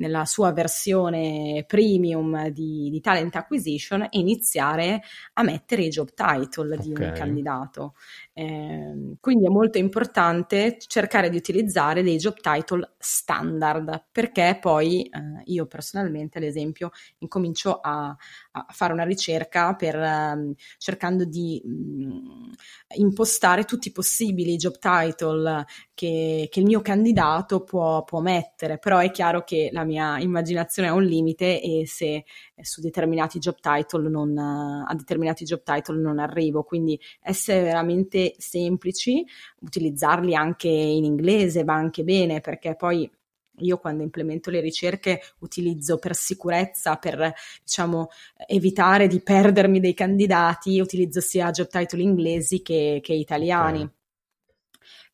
[0.01, 5.01] nella sua versione premium di, di, talent acquisition e iniziare
[5.33, 6.77] a mettere i job title okay.
[6.79, 7.93] di un candidato.
[8.33, 15.41] Eh, quindi è molto importante cercare di utilizzare dei job title standard perché poi eh,
[15.45, 22.49] io personalmente ad esempio incomincio a, a fare una ricerca per, um, cercando di um,
[22.95, 25.65] impostare tutti i possibili job title
[26.01, 30.89] che, che il mio candidato può, può, mettere, però è chiaro che la mia immaginazione
[30.89, 32.25] ha un limite e se
[32.61, 39.25] su determinati job title non, a determinati job title non arrivo, quindi essere veramente semplici,
[39.61, 43.09] utilizzarli anche in inglese va anche bene perché poi
[43.57, 48.09] io quando implemento le ricerche utilizzo per sicurezza, per diciamo
[48.47, 53.81] evitare di perdermi dei candidati, utilizzo sia job title inglesi che, che italiani.
[53.81, 53.99] Okay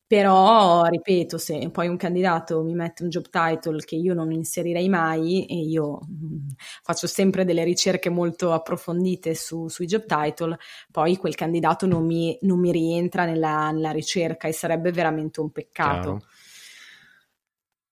[0.08, 4.88] Però, ripeto, se poi un candidato mi mette un job title che io non inserirei
[4.88, 10.56] mai e io mh, faccio sempre delle ricerche molto approfondite su, sui job title,
[10.90, 15.50] poi quel candidato non mi, non mi rientra nella, nella, ricerca e sarebbe veramente un
[15.50, 16.16] peccato.
[16.16, 16.26] Chiaro.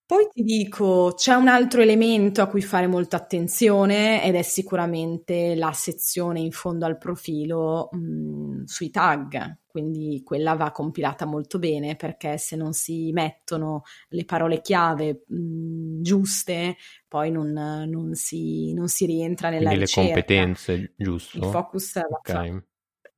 [0.07, 5.55] Poi ti dico, c'è un altro elemento a cui fare molta attenzione ed è sicuramente
[5.57, 11.97] la sezione in fondo al profilo mh, sui tag, quindi quella va compilata molto bene
[11.97, 18.89] perché se non si mettono le parole chiave mh, giuste, poi non, non, si, non,
[18.89, 20.09] si, rientra nella quindi ricerca.
[20.09, 21.37] le competenze, giusto?
[21.37, 22.51] Il focus okay.
[22.53, 22.63] va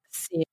[0.08, 0.44] sì,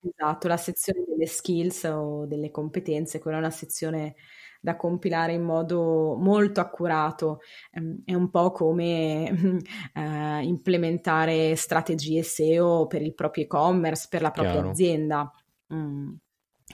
[0.00, 4.14] esatto, la sezione delle skills o delle competenze, quella è una sezione
[4.60, 7.40] da compilare in modo molto accurato.
[7.72, 9.28] Ehm, è un po' come
[9.92, 14.70] eh, implementare strategie SEO per il proprio e-commerce, per la propria Chiaro.
[14.70, 15.32] azienda.
[15.74, 16.14] Mm.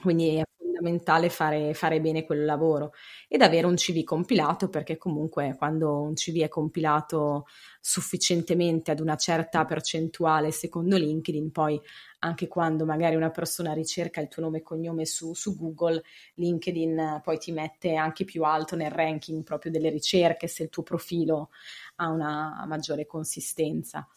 [0.01, 2.91] Quindi è fondamentale fare, fare, bene quel lavoro
[3.27, 7.45] ed avere un CV compilato perché comunque quando un CV è compilato
[7.79, 11.79] sufficientemente ad una certa percentuale secondo LinkedIn, poi
[12.19, 16.03] anche quando magari una persona ricerca il tuo nome e cognome su, su Google,
[16.35, 20.83] LinkedIn poi ti mette anche più alto nel ranking proprio delle ricerche se il tuo
[20.83, 21.49] profilo
[21.97, 24.07] ha una maggiore consistenza.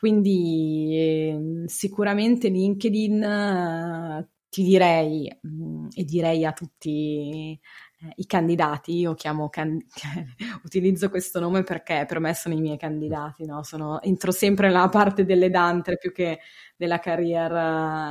[0.00, 7.60] Quindi eh, sicuramente LinkedIn eh, ti direi mm, e direi a tutti
[8.00, 9.84] eh, i candidati, io chiamo can-
[10.64, 13.62] utilizzo questo nome perché per me sono i miei candidati, no?
[13.62, 16.38] sono, entro sempre nella parte delle dantre più che
[16.76, 17.52] della career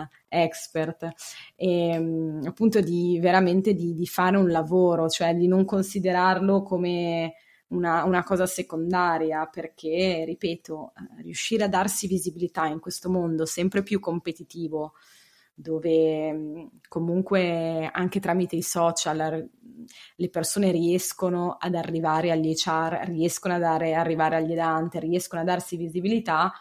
[0.04, 1.10] uh, expert
[1.56, 7.34] e um, appunto di veramente di, di, fare un lavoro, cioè di non considerarlo come
[7.69, 13.84] una, una cosa secondaria perché, ripeto, eh, riuscire a darsi visibilità in questo mondo sempre
[13.84, 14.93] più competitivo
[15.53, 19.49] dove mm, comunque anche tramite i social
[20.15, 25.77] le persone riescono ad arrivare agli HR, riescono ad arrivare agli edanti, riescono a darsi
[25.77, 26.51] visibilità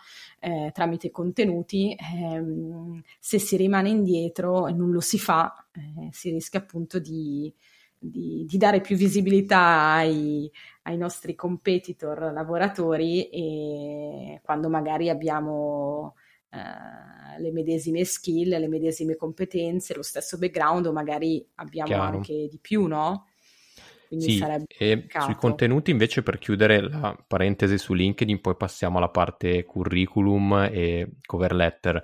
[0.40, 6.30] eh, tramite contenuti, eh, se si rimane indietro e non lo si fa, eh, si
[6.30, 7.52] rischia appunto di,
[7.98, 10.50] di, di dare più visibilità ai,
[10.82, 16.14] ai, nostri competitor lavoratori e quando magari abbiamo
[16.50, 22.16] eh, le medesime skill, le medesime competenze, lo stesso background o magari abbiamo Chiaro.
[22.16, 23.26] anche di più, no?
[24.08, 24.44] Quindi sì,
[24.78, 30.70] e sui contenuti invece per chiudere la parentesi su LinkedIn, poi passiamo alla parte curriculum
[30.72, 32.02] e cover letter.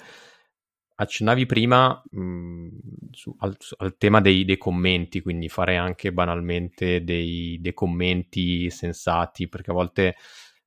[0.97, 2.69] Accennavi prima mh, mm,
[3.11, 9.49] su, al, al, tema dei, dei, commenti, quindi fare anche banalmente dei, dei commenti sensati,
[9.49, 10.17] perché a volte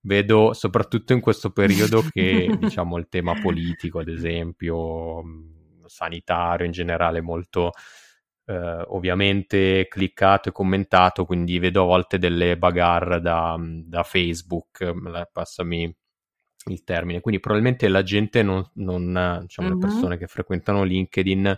[0.01, 5.23] vedo soprattutto in questo periodo che diciamo il tema politico, ad esempio,
[5.85, 7.71] sanitario in generale, molto
[8.45, 14.93] eh, ovviamente cliccato e commentato, quindi vedo a volte delle bagarre da, da Facebook,
[15.31, 15.93] passami
[16.67, 17.21] il termine.
[17.21, 19.80] Quindi probabilmente la gente non, non diciamo, mm-hmm.
[19.80, 21.58] le persone che frequentano LinkedIn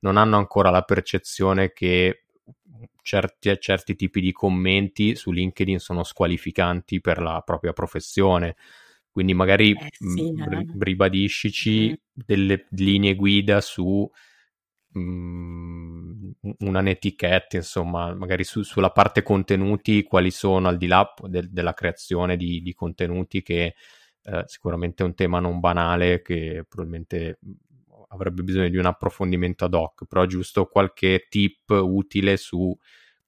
[0.00, 2.24] non hanno ancora la percezione che
[3.02, 8.56] certi, certi tipi di commenti su LinkedIn sono squalificanti per la propria professione.
[9.10, 10.66] Quindi magari eh sì, mh, eh.
[10.78, 11.94] ribadiscici mm.
[12.12, 14.10] delle linee guida su
[14.88, 21.48] mh, una netiquette, insomma, magari su, sulla parte contenuti, quali sono al di là de-
[21.50, 23.74] della creazione di, di contenuti che
[24.26, 27.38] eh, sicuramente è un tema non banale che probabilmente
[28.08, 32.76] avrebbe bisogno di un approfondimento ad hoc, però giusto qualche tip utile su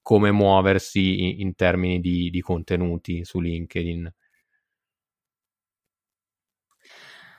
[0.02, 4.12] come muoversi in, in termini di, di contenuti su LinkedIn.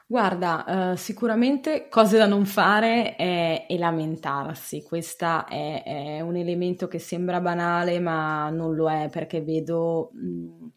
[0.07, 4.81] Guarda, uh, sicuramente cose da non fare è, è lamentarsi.
[4.83, 10.67] Questo è, è, un elemento che sembra banale, ma non lo è perché vedo mh,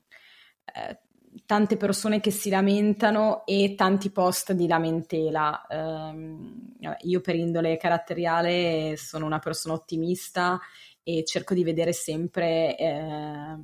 [0.75, 1.01] eh,
[1.47, 5.66] tante persone che si lamentano e tanti post di lamentela.
[5.68, 10.61] Um, io per indole caratteriale sono una persona ottimista
[11.03, 13.59] e cerco di vedere sempre eh,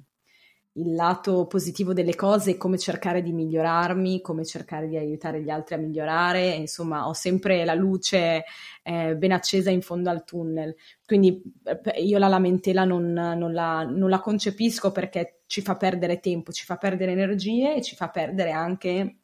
[0.78, 5.74] il lato positivo delle cose, come cercare di migliorarmi, come cercare di aiutare gli altri
[5.74, 8.44] a migliorare, insomma ho sempre la luce
[8.82, 10.74] eh, ben accesa in fondo al tunnel.
[11.04, 16.20] Quindi eh, io la lamentela non, non, la, non la concepisco perché ci fa perdere
[16.20, 19.16] tempo, ci fa perdere energie e ci fa perdere anche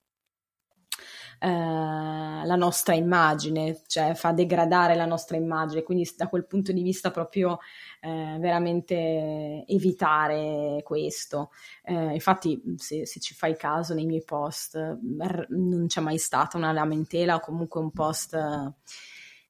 [1.38, 6.82] eh, la nostra immagine, cioè fa degradare la nostra immagine, quindi da quel punto di
[6.82, 7.58] vista proprio
[8.00, 11.50] eh, veramente evitare questo.
[11.82, 16.72] Eh, infatti se, se, ci fai caso nei miei post non c'è mai stata una
[16.72, 18.36] lamentela o comunque un post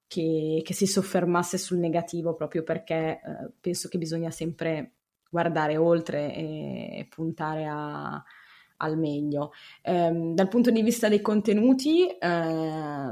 [0.07, 4.93] che, che, si soffermasse sul negativo proprio perché eh, penso che bisogna sempre
[5.29, 8.23] guardare oltre e puntare a,
[8.85, 9.53] al meglio.
[9.83, 13.11] Eh, dal punto di vista dei contenuti, eh,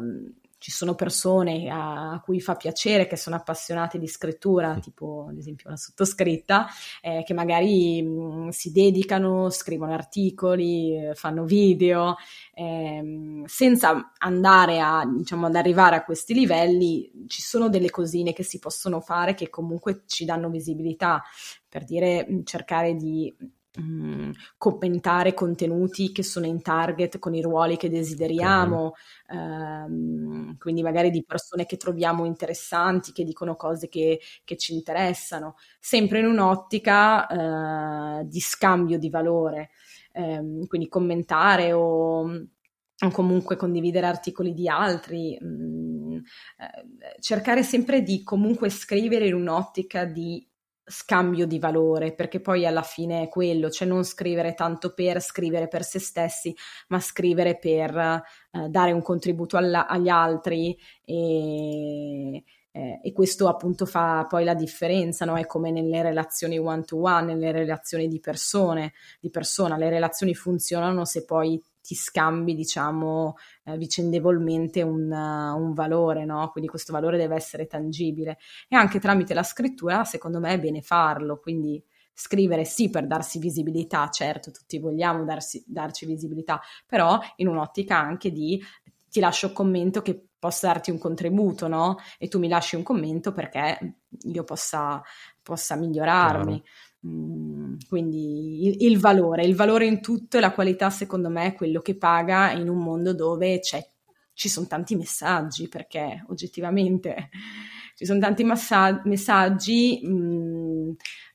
[0.62, 5.36] ci sono persone a, a, cui fa piacere, che sono appassionate di scrittura, tipo ad
[5.36, 6.68] esempio la sottoscritta,
[7.00, 12.14] eh, che magari mh, si dedicano, scrivono articoli, fanno video,
[12.54, 18.44] eh, senza andare a, diciamo, ad arrivare a questi livelli, ci sono delle cosine che
[18.44, 21.24] si possono fare che comunque ci danno visibilità,
[21.68, 23.34] per dire cercare di
[23.80, 28.92] Mm, commentare contenuti che sono in target con i ruoli che desideriamo,
[29.30, 35.54] ehm, quindi magari di persone che troviamo interessanti, che dicono cose che, che ci interessano,
[35.80, 39.70] sempre in un'ottica eh, di scambio di valore,
[40.12, 45.38] ehm, quindi commentare o, o, comunque condividere articoli di altri.
[45.40, 46.16] Mh, mm,
[46.58, 50.46] eh, cercare sempre di comunque scrivere in un'ottica di
[50.92, 55.66] scambio di valore, perché poi alla fine è quello, cioè non scrivere tanto per scrivere
[55.66, 56.54] per se stessi,
[56.88, 63.86] ma scrivere per eh, dare un contributo alla, agli altri e, eh, e, questo appunto
[63.86, 65.36] fa poi la differenza, no?
[65.36, 70.34] È come nelle relazioni one to one, nelle relazioni di persone, di persona, le relazioni
[70.34, 76.48] funzionano se poi ti scambi, diciamo, eh, vicendevolmente un, uh, un valore, no?
[76.50, 78.38] Quindi questo valore deve essere tangibile.
[78.68, 81.38] E anche tramite la scrittura, secondo me, è bene farlo.
[81.38, 81.82] Quindi
[82.14, 88.30] scrivere sì per darsi visibilità, certo, tutti vogliamo darsi, darci visibilità, però in un'ottica anche
[88.30, 88.62] di
[89.08, 91.96] ti lascio un commento che possa darti un contributo, no?
[92.18, 95.02] E tu mi lasci un commento perché io possa,
[95.42, 96.60] possa migliorarmi.
[96.60, 96.91] Claro.
[97.04, 101.54] Mm, quindi il, il, valore, il valore in tutto e la qualità secondo me è
[101.54, 107.28] quello che paga in un mondo dove ci sono tanti messaggi, perché oggettivamente
[107.96, 110.88] ci sono tanti massa- messaggi mh, mm,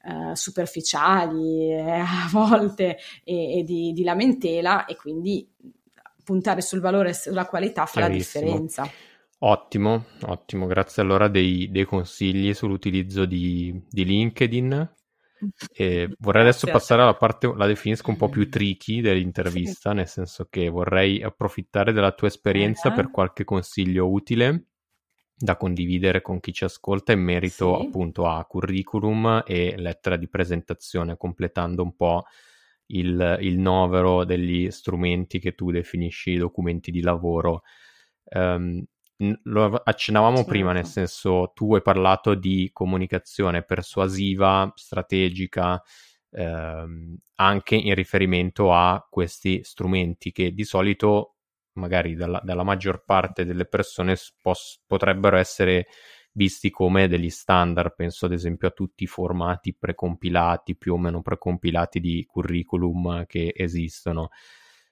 [0.03, 5.45] uh, superficiali eh, a volte e, e di, di, lamentela e quindi
[6.23, 8.89] puntare sul valore e sulla qualità fa la differenza.
[9.39, 14.95] Ottimo, ottimo, grazie allora dei, dei consigli sull'utilizzo di, di LinkedIn
[15.73, 19.95] e vorrei adesso passare alla parte, la definisco un po' più tricky dell'intervista, sì.
[19.95, 22.95] nel senso che vorrei approfittare della tua esperienza uh-huh.
[22.95, 24.67] per qualche consiglio utile
[25.39, 27.85] da condividere con chi ci ascolta in merito sì.
[27.85, 32.23] appunto a curriculum e lettera di presentazione, completando un po'
[32.87, 37.63] il, il novero degli strumenti che tu definisci documenti di lavoro.
[38.29, 38.83] Um,
[39.43, 40.51] lo accennavamo certo.
[40.51, 45.81] prima, nel senso tu hai parlato di comunicazione persuasiva, strategica,
[46.31, 51.37] ehm, anche in riferimento a questi strumenti che di solito
[51.73, 55.87] magari dalla, dalla maggior parte delle persone pos- potrebbero essere
[56.33, 61.21] visti come degli standard, penso ad esempio a tutti i formati precompilati, più o meno
[61.21, 64.29] precompilati di curriculum che esistono.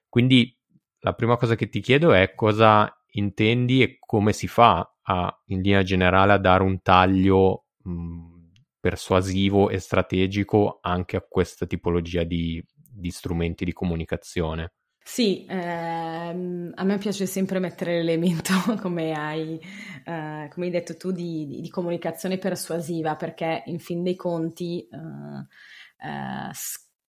[0.09, 0.57] Quindi
[0.99, 5.61] la prima cosa che ti chiedo è cosa intendi e come si fa a, in
[5.61, 8.33] linea generale a dare un taglio mh,
[8.79, 14.73] persuasivo e strategico anche a questa tipologia di, di strumenti di comunicazione.
[15.07, 19.59] Sì, ehm, a me piace sempre mettere l'elemento, come hai,
[20.03, 24.79] eh, come hai detto tu, di, di, di, comunicazione persuasiva, perché in fin dei conti
[24.81, 26.49] eh, eh,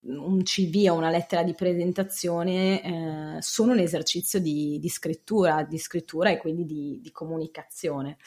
[0.02, 5.78] un CV o una lettera di presentazione eh, sono un esercizio di, di, scrittura, di
[5.78, 8.18] scrittura e quindi di, di comunicazione.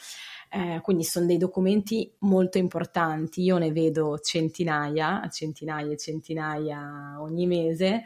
[0.50, 7.46] Eh, quindi sono dei documenti molto importanti, io ne vedo centinaia, centinaia e centinaia ogni
[7.46, 8.02] mese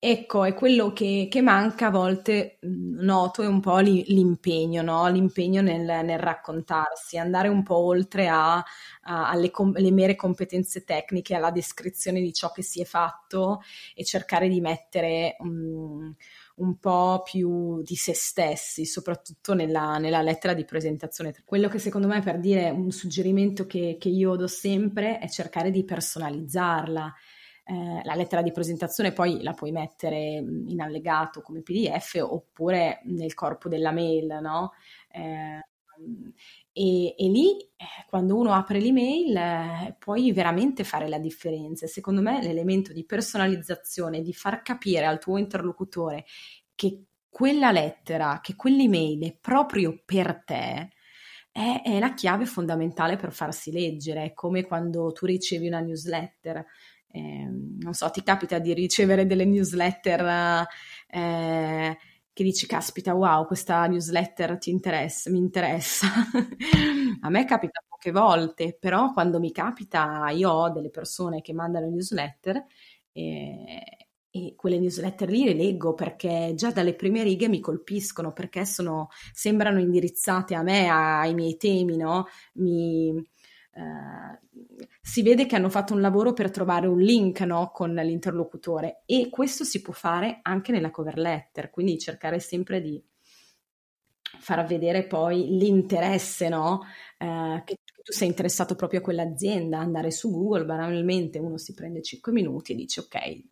[0.00, 5.08] Ecco, è quello che, che, manca a volte, noto, è un po' l'impegno, no?
[5.08, 11.34] l'impegno nel, nel, raccontarsi, andare un po' oltre a, a, alle com- mere competenze tecniche,
[11.34, 13.60] alla descrizione di ciò che si è fatto
[13.92, 16.14] e cercare di mettere um,
[16.56, 21.34] un po' più di se stessi, soprattutto nella, nella, lettera di presentazione.
[21.44, 25.72] Quello che secondo me, per dire un suggerimento che, che io do sempre, è cercare
[25.72, 27.12] di personalizzarla
[27.70, 33.34] eh, la lettera di presentazione poi la puoi mettere in allegato come PDF oppure nel
[33.34, 34.72] corpo della mail, no?
[35.10, 35.60] Eh,
[36.72, 41.86] e, e, lì, eh, quando uno apre l'email, eh, puoi veramente fare la differenza.
[41.86, 46.24] Secondo me l'elemento di personalizzazione, di far capire al tuo interlocutore
[46.74, 50.90] che quella lettera, che quell'email è proprio per te,
[51.50, 54.24] è, è la chiave fondamentale per farsi leggere.
[54.24, 56.64] È come quando tu ricevi una newsletter
[57.10, 57.48] eh,
[57.80, 60.66] non so, ti capita di ricevere delle newsletter
[61.08, 61.98] eh,
[62.32, 66.06] che dici, caspita, wow, questa newsletter ti interessa, mi interessa.
[67.20, 71.88] a me capita poche volte, però quando mi capita io ho delle persone che mandano
[71.88, 72.64] newsletter
[73.12, 73.82] e,
[74.30, 79.08] e quelle newsletter lì le leggo perché già dalle prime righe mi colpiscono, perché sono,
[79.32, 82.26] sembrano indirizzate a me, ai miei temi, no?
[82.54, 83.12] Mi,
[83.78, 89.02] eh, si vede che hanno fatto un lavoro per trovare un link no, con l'interlocutore
[89.06, 93.02] e questo si può fare anche nella cover letter, quindi cercare sempre di
[94.40, 96.82] far vedere poi l'interesse, no?
[97.16, 102.02] Eh, che tu sei interessato proprio a quell'azienda, andare su Google, banalmente uno si prende
[102.02, 103.42] 5 minuti e dice ok,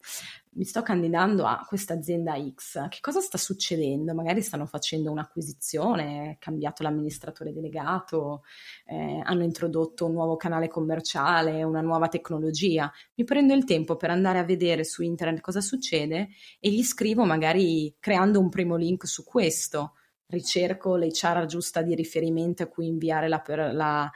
[0.57, 4.15] mi sto candidando a questa azienda X, che cosa sta succedendo?
[4.15, 8.43] Magari stanno facendo un'acquisizione, è cambiato l'amministratore delegato,
[8.87, 12.91] eh, hanno introdotto un nuovo canale commerciale, una nuova tecnologia.
[13.17, 16.29] Mi prendo il tempo per andare a vedere su internet cosa succede
[16.59, 19.93] e gli scrivo magari creando un primo link su questo.
[20.29, 24.11] Ricerco l'HR giusta di riferimento a cui inviare la, la,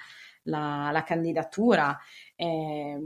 [0.44, 1.98] la, la candidatura.
[2.34, 2.98] Eh,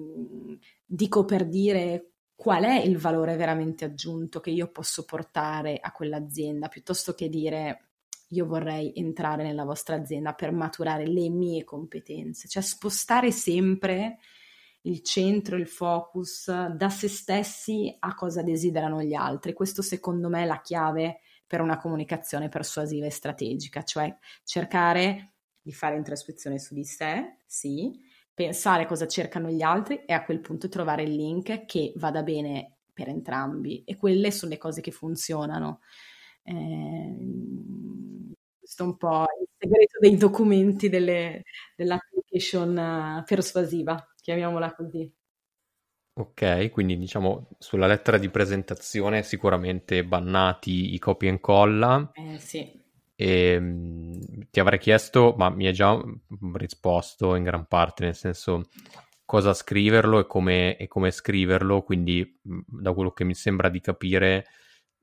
[0.87, 6.69] dico per dire qual è il valore veramente aggiunto che io posso portare a quell'azienda,
[6.69, 7.89] piuttosto che dire
[8.29, 14.19] io vorrei entrare nella vostra azienda per maturare le mie competenze, cioè spostare sempre
[14.83, 19.53] il centro, il focus da se stessi a cosa desiderano gli altri.
[19.53, 25.73] Questo secondo me è la chiave per una comunicazione persuasiva e strategica, cioè cercare di
[25.73, 27.99] fare introspezione su di sé, sì,
[28.35, 32.79] pensare cosa cercano gli altri e a quel punto trovare il link che vada bene
[32.93, 35.81] per entrambi e quelle sono le cose che funzionano.
[36.43, 37.17] Eh,
[38.59, 41.45] questo è un po' il segreto dei documenti delle,
[41.77, 45.13] dell'application persuasiva, chiamiamola così.
[46.17, 52.11] Ok, quindi diciamo sulla lettera di presentazione sicuramente bannati i copia e incolla.
[52.15, 52.84] Eh, sì.
[53.17, 56.01] E, ehm, ti avrei chiesto, ma mi hai già
[56.55, 58.69] risposto in gran parte, nel senso
[59.25, 64.47] cosa scriverlo e come, e come scriverlo, quindi da quello che mi sembra di capire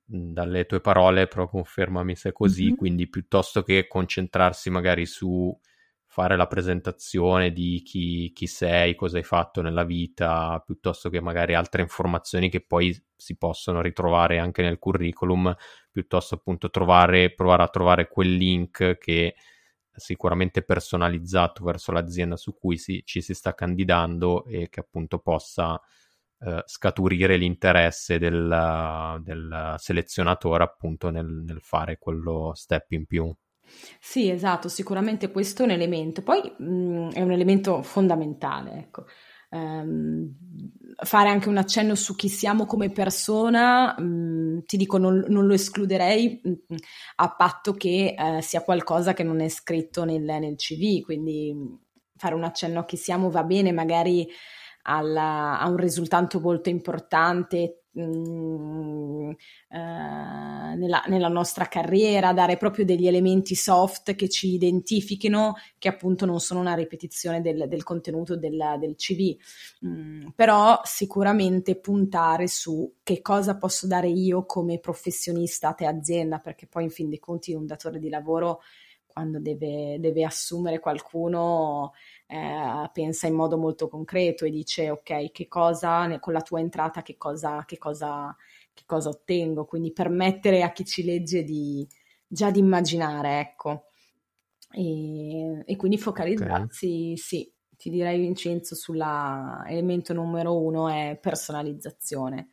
[0.03, 2.75] dalle tue parole, però confermami se è così, mm-hmm.
[2.75, 5.57] quindi piuttosto che concentrarsi magari su
[6.11, 11.53] fare la presentazione di chi, chi, sei, cosa hai fatto nella vita, piuttosto che magari
[11.53, 15.55] altre informazioni che poi si possono ritrovare anche nel curriculum,
[15.89, 19.35] piuttosto appunto trovare, provare a trovare quel link che
[19.89, 25.19] è sicuramente personalizzato verso l'azienda su cui si, ci si sta candidando e che appunto
[25.19, 25.81] possa
[26.39, 33.33] eh, scaturire l'interesse del, del, selezionatore appunto nel, nel fare quello step in più.
[33.99, 36.21] Sì, esatto, sicuramente questo è un elemento.
[36.21, 39.05] Poi mh, mm, è un elemento fondamentale, ecco.
[39.49, 40.33] Um,
[41.03, 45.45] fare anche un accenno su chi siamo come persona, mh, mm, ti dico, non, non
[45.45, 46.77] lo escluderei mh, mm,
[47.17, 51.53] a patto che uh, sia qualcosa che non è scritto nel, nel CV, quindi
[52.15, 54.27] fare un accenno a chi siamo va bene, magari
[54.83, 59.29] alla, a un risultato molto importante mh, mm,
[59.69, 66.25] eh, nella, nella, nostra carriera, dare proprio degli elementi soft che ci identifichino, che appunto
[66.25, 69.35] non sono una ripetizione del, del contenuto del, del CV,
[69.85, 76.39] mm, però sicuramente puntare su che cosa posso dare io come professionista a te azienda,
[76.39, 78.61] perché poi in fin dei conti un datore di lavoro
[79.11, 81.93] quando deve, deve assumere qualcuno
[82.27, 87.01] eh, pensa in modo molto concreto e dice ok, che cosa con la tua entrata,
[87.01, 88.35] che cosa, che cosa,
[88.73, 91.87] che cosa ottengo, quindi permettere a chi ci legge di
[92.25, 93.85] già di immaginare, ecco.
[94.71, 97.17] E, e quindi focalizzarsi, okay.
[97.17, 102.51] sì, ti direi Vincenzo, sull'elemento numero uno è personalizzazione.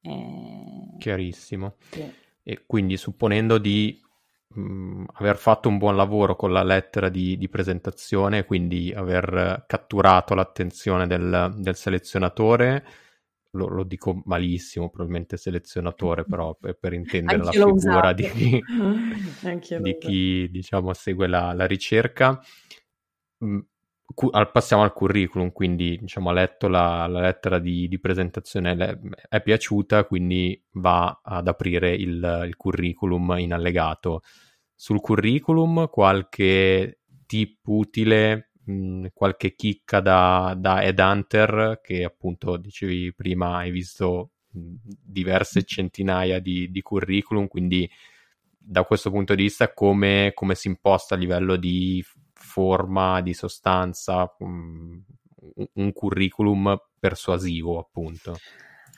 [0.00, 1.76] Eh, Chiarissimo.
[1.90, 2.12] Sì.
[2.42, 4.03] E quindi supponendo di
[4.54, 10.34] mh, aver fatto un buon lavoro con la lettera di, di presentazione, quindi aver catturato
[10.34, 12.84] l'attenzione del, del selezionatore.
[13.54, 18.24] Lo, lo, dico malissimo, probabilmente selezionatore, però per, per intendere la figura di
[19.60, 22.40] chi, di chi diciamo, segue la, la ricerca.
[23.44, 23.60] Mm,
[24.12, 28.98] cu- passiamo al curriculum, quindi diciamo, ha letto la, la lettera di, di presentazione, le,
[29.28, 34.22] è piaciuta, quindi va ad aprire il, il curriculum in allegato
[34.74, 43.12] sul curriculum qualche tip utile, mh, mm, qualche chicca da, da headhunter che appunto dicevi
[43.14, 47.88] prima hai visto mh, mm, diverse centinaia di, di, curriculum, quindi
[48.58, 54.34] da questo punto di vista come, come si imposta a livello di forma, di sostanza,
[54.38, 54.98] mh, mm,
[55.74, 58.38] un curriculum persuasivo appunto.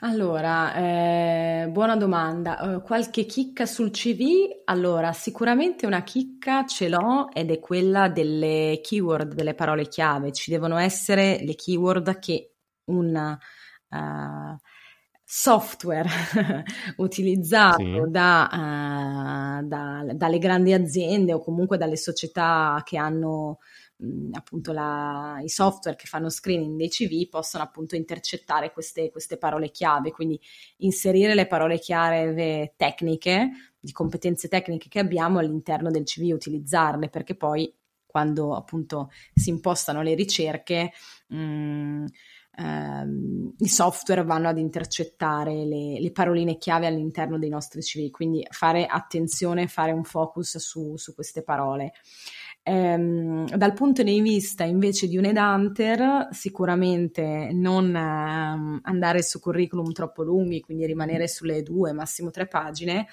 [0.00, 2.58] Allora, eh, buona domanda.
[2.60, 4.60] Uh, qualche chicca sul CV?
[4.64, 10.32] Allora, sicuramente una chicca ce l'ho ed è quella delle keyword, delle parole chiave.
[10.32, 12.56] Ci devono essere le keyword che
[12.90, 13.38] un
[13.88, 14.56] uh,
[15.24, 16.08] software
[16.98, 18.02] utilizzato sì.
[18.10, 23.60] da, uh, da, dalle grandi aziende o comunque dalle società che hanno
[24.32, 29.70] appunto la, i software che fanno screening dei CV possono appunto intercettare queste, queste parole
[29.70, 30.38] chiave, quindi
[30.78, 37.34] inserire le parole chiave tecniche, di competenze tecniche che abbiamo all'interno del CV, utilizzarle perché
[37.34, 37.72] poi
[38.04, 40.92] quando appunto si impostano le ricerche
[41.28, 42.04] mh,
[42.56, 48.46] ehm, i software vanno ad intercettare le, le, paroline chiave all'interno dei nostri CV, quindi
[48.50, 51.92] fare attenzione, fare un focus su, su queste parole.
[52.68, 59.92] Ehm, dal punto di vista invece di un headhunter, sicuramente non ehm, andare su curriculum
[59.92, 63.06] troppo lunghi, quindi rimanere sulle due, massimo tre pagine.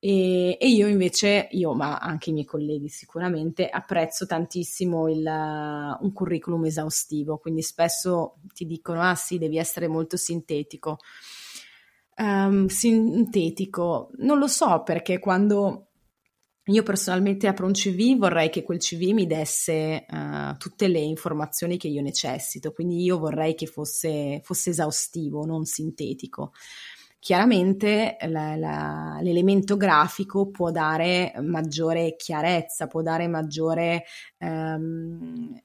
[0.00, 6.12] E, e io invece, io ma anche i miei colleghi sicuramente, apprezzo tantissimo il, un
[6.12, 10.98] curriculum esaustivo, quindi spesso ti dicono, ah sì, devi essere molto sintetico.
[12.16, 15.90] Um, sintetico, non lo so perché quando
[16.66, 21.76] io personalmente apro un CV, vorrei che quel CV mi desse uh, tutte le informazioni
[21.76, 26.52] che io necessito, quindi io vorrei che fosse, fosse esaustivo, non sintetico.
[27.18, 34.04] Chiaramente la, la, l'elemento grafico può dare maggiore chiarezza, può dare maggiore
[34.38, 35.58] um,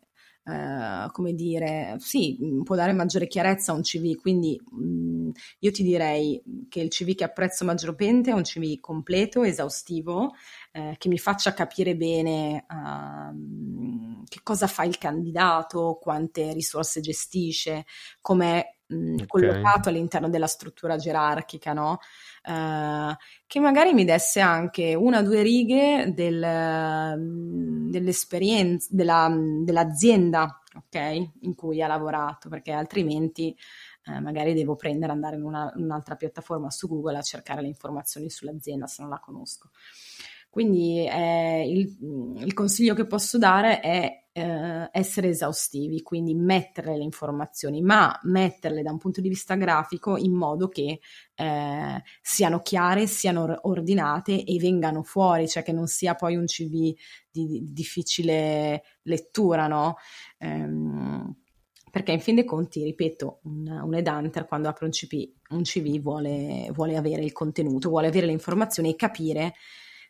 [0.49, 5.29] Uh, come dire, sì, può dare maggiore chiarezza a un CV, quindi mh, mm,
[5.59, 10.33] io ti direi che il CV che apprezzo maggiormente è un CV completo, esaustivo,
[10.71, 17.85] eh, che mi faccia capire bene uh, che cosa fa il candidato, quante risorse gestisce,
[18.19, 19.27] com'è mh, okay.
[19.27, 21.99] collocato all'interno della struttura gerarchica, no?
[22.43, 23.13] Uh,
[23.45, 29.29] che magari mi desse anche una o due righe del, dell'esperienza della,
[29.61, 33.55] dell'azienda okay, in cui ha lavorato, perché altrimenti
[34.05, 38.29] eh, magari devo prendere, andare in, una, un'altra piattaforma su Google a cercare le informazioni
[38.29, 39.69] sull'azienda se non la conosco.
[40.49, 41.95] Quindi eh, il,
[42.43, 48.81] il, consiglio che posso dare è eh, essere esaustivi, quindi mettere le informazioni, ma metterle
[48.81, 50.99] da un punto di vista grafico in modo che
[51.35, 56.93] eh, siano chiare, siano ordinate e vengano fuori, cioè che non sia poi un CV
[57.29, 59.97] di, di difficile lettura, no?
[60.37, 61.35] Ehm,
[61.91, 65.99] perché in fin dei conti, ripeto, un, un headhunter quando apre un CV, un CV
[65.99, 69.55] vuole, vuole avere il contenuto, vuole avere le informazioni e capire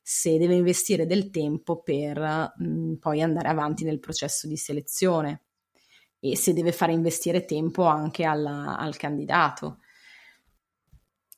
[0.02, 2.20] se deve investire del tempo per
[2.58, 5.44] mh, mm, poi andare avanti nel processo di selezione
[6.20, 9.80] e se deve fare investire tempo anche alla, al candidato.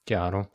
[0.04, 0.50] Chiaro.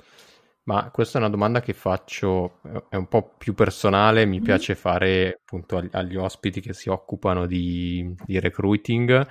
[0.64, 4.44] Ma questa è una domanda che faccio, è un po' più personale, mi mm-hmm.
[4.44, 9.28] piace fare appunto agli ospiti che si occupano di, di recruiting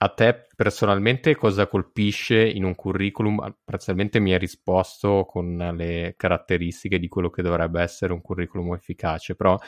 [0.00, 3.56] a te personalmente cosa colpisce in un curriculum?
[3.64, 9.34] Parzialmente mi hai risposto con le caratteristiche di quello che dovrebbe essere un curriculum efficace,
[9.34, 9.58] però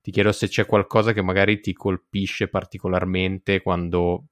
[0.00, 4.26] ti chiedo se c'è qualcosa che magari ti colpisce particolarmente quando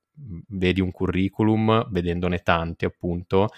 [0.49, 3.49] vedi un curriculum, vedendone tanti appunto,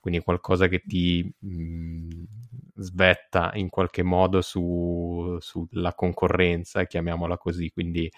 [0.00, 2.08] quindi qualcosa che ti mh,
[2.76, 8.10] svetta in qualche modo su, sulla concorrenza, chiamiamola così, quindi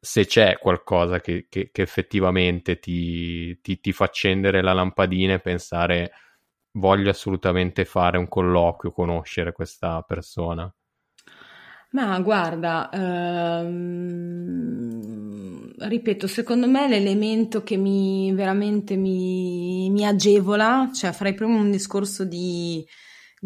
[0.00, 5.40] se c'è qualcosa che, che, che effettivamente ti, ti, ti, fa accendere la lampadina e
[5.40, 6.12] pensare
[6.72, 10.72] voglio assolutamente fare un colloquio, conoscere questa persona.
[11.90, 13.76] Ma guarda, ehm,
[15.78, 22.24] ripeto, secondo me l'elemento che mi veramente mi, mi agevola, cioè farei proprio un discorso
[22.24, 22.84] di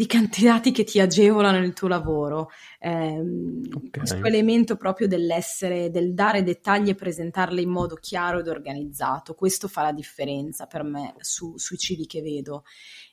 [0.01, 2.49] di candidati che ti agevolano il tuo lavoro.
[2.79, 3.91] Eh, okay.
[3.91, 9.69] Questo elemento proprio dell'essere, del dare dettagli e presentarli in modo chiaro ed organizzato, questo
[9.69, 12.65] fa la differenza per me su, sui CV che vedo.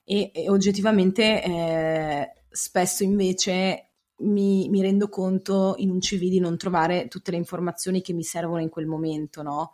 [0.05, 6.55] E, e oggettivamente eh, spesso invece mi, mi, rendo conto in un CV di non
[6.55, 9.73] trovare tutte le informazioni che mi servono in quel momento, no?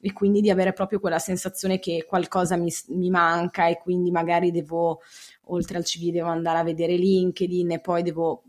[0.00, 4.50] E quindi di avere proprio quella sensazione che qualcosa mi, mi manca e quindi magari
[4.50, 5.00] devo
[5.48, 8.42] oltre al CV devo andare a vedere LinkedIn e poi devo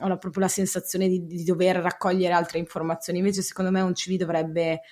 [0.00, 3.18] ho proprio la sensazione di, di, dover raccogliere altre informazioni.
[3.18, 4.82] Invece, secondo me, un CV dovrebbe,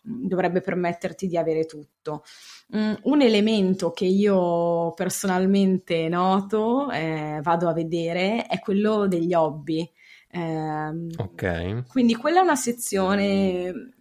[0.00, 2.24] dovrebbe permetterti di avere tutto.
[2.68, 9.88] Um, un elemento che io personalmente noto, eh, vado a vedere, è quello degli hobby.
[10.30, 11.86] Eh, ok.
[11.86, 13.94] Quindi, quella è una sezione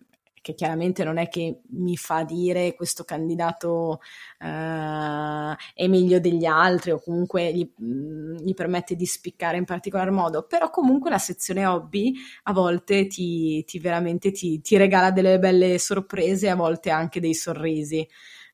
[0.44, 4.02] che chiaramente non è che mi fa dire questo candidato
[4.39, 10.12] uh, è meglio degli altri o comunque gli, mm, gli, permette di spiccare in particolar
[10.12, 12.14] modo, però comunque la sezione hobby
[12.44, 17.34] a volte ti, ti veramente ti, ti regala delle belle sorprese, a volte anche dei
[17.34, 18.06] sorrisi.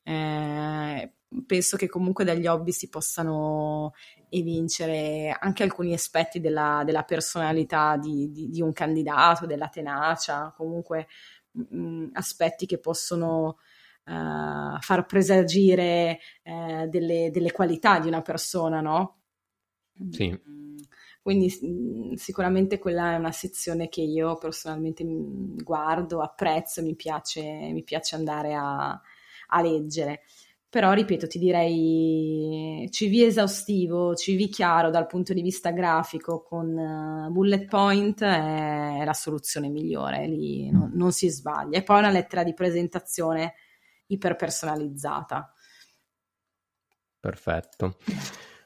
[0.04, 1.12] Eh,
[1.44, 3.94] penso che comunque dagli hobby si possano
[4.28, 11.08] evincere anche alcuni aspetti della, della personalità di, di, di, un candidato, della tenacia, comunque
[11.52, 13.58] mh, mm, aspetti che possono
[14.04, 19.20] uh, far presagire uh, delle, delle, qualità di una persona, no?
[20.10, 20.30] Sì.
[20.30, 20.76] Mm,
[21.22, 25.04] quindi mm, sicuramente quella è una sezione che io personalmente
[25.62, 30.22] guardo, apprezzo, mi piace, mi piace andare a, a leggere.
[30.70, 37.28] Però, ripeto, ti direi CV esaustivo, CV chiaro dal punto di vista grafico con uh,
[37.32, 41.76] bullet point è, è, la soluzione migliore, lì non, non si sbaglia.
[41.76, 43.54] E poi una lettera di presentazione
[44.06, 45.52] iperpersonalizzata.
[47.18, 47.96] Perfetto.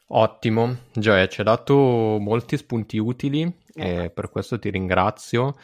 [0.08, 1.74] Ottimo, Gioia, ci hai dato
[2.20, 4.04] molti spunti utili eh.
[4.04, 5.56] e per questo ti ringrazio.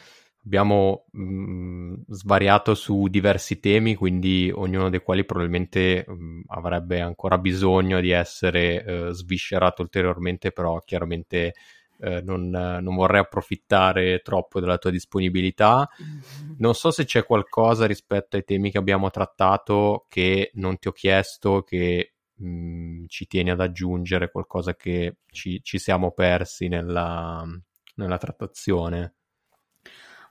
[0.43, 6.99] Abbiamo mh, mm, svariato su diversi temi, quindi ognuno dei quali probabilmente mh, mm, avrebbe
[6.99, 11.53] ancora bisogno di essere eh, sviscerato ulteriormente, però chiaramente
[12.01, 15.87] eh, non, non, vorrei approfittare troppo della tua disponibilità.
[16.01, 16.55] Mm-hmm.
[16.57, 20.91] Non so se c'è qualcosa rispetto ai temi che abbiamo trattato che non ti ho
[20.91, 27.45] chiesto, che mh, mm, ci tieni ad aggiungere, qualcosa che ci, ci siamo persi nella,
[27.95, 29.13] nella trattazione.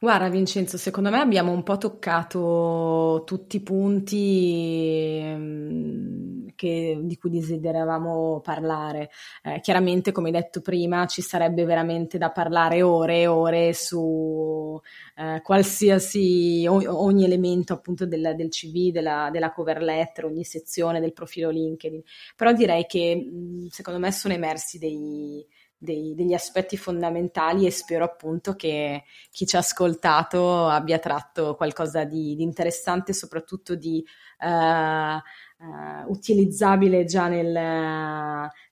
[0.03, 7.28] Guarda Vincenzo, secondo me abbiamo un po' toccato tutti i punti ehm, che, di cui
[7.28, 9.11] desideravamo parlare.
[9.42, 14.80] Eh, chiaramente, come detto prima, ci sarebbe veramente da parlare ore e ore su
[15.16, 21.12] eh, qualsiasi, ogni elemento appunto del, del CV, della, della, cover letter, ogni sezione del
[21.12, 22.01] profilo LinkedIn.
[22.36, 23.22] Però direi che
[23.68, 25.46] secondo me sono emersi dei
[25.83, 32.05] dei, degli aspetti fondamentali e spero appunto che chi ci ha ascoltato abbia tratto qualcosa
[32.05, 34.05] di, di interessante, soprattutto di
[34.41, 37.51] uh, uh, utilizzabile già nel,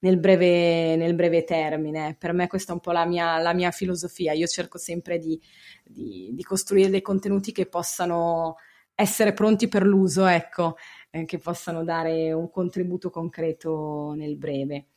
[0.01, 2.15] nel, breve, nel, breve, termine.
[2.19, 4.35] Per me questa è un po' la mia, la mia filosofia.
[4.35, 5.41] Io cerco sempre di,
[5.83, 8.57] di, di, costruire dei contenuti che possano
[8.95, 10.77] essere pronti per l'uso, ecco,
[11.11, 14.89] eh, che possano dare un contributo concreto nel breve.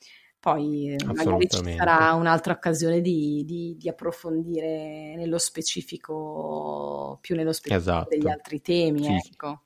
[0.42, 7.54] Poi eh, magari ci sarà un'altra occasione di, di, di, approfondire nello specifico, più nello
[7.54, 8.10] specifico esatto.
[8.10, 9.04] degli altri temi.
[9.04, 9.30] Sì.
[9.34, 9.62] Ecco.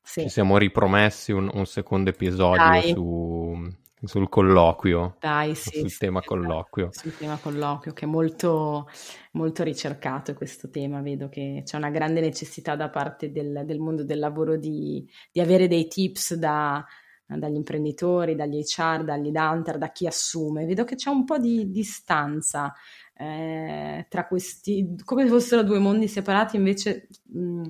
[0.00, 0.20] Sì.
[0.20, 3.68] Ci siamo ripromessi un, un secondo episodio su,
[4.04, 5.16] sul colloquio.
[5.18, 6.90] Dai, sì, sul sì, tema colloquio.
[6.92, 8.88] Sul tema colloquio, che è molto,
[9.32, 11.00] molto ricercato questo tema.
[11.00, 15.40] Vedo che c'è una grande necessità da parte del, del mondo del lavoro di, di
[15.40, 16.86] avere dei tips da
[17.26, 20.64] dagli imprenditori, dagli HR, dagli hunter, da chi assume.
[20.64, 22.72] Vedo che c'è un po' di distanza
[23.14, 27.62] eh, tra questi, come fossero due mondi separati, invece mh,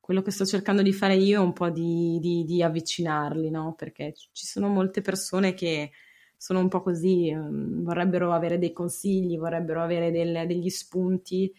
[0.00, 3.74] quello che sto cercando di fare io è un po' di, di, di avvicinarli, no?
[3.76, 5.92] Perché ci sono molte persone che
[6.36, 11.52] sono un po' così, mh, vorrebbero avere dei consigli, vorrebbero avere del, degli spunti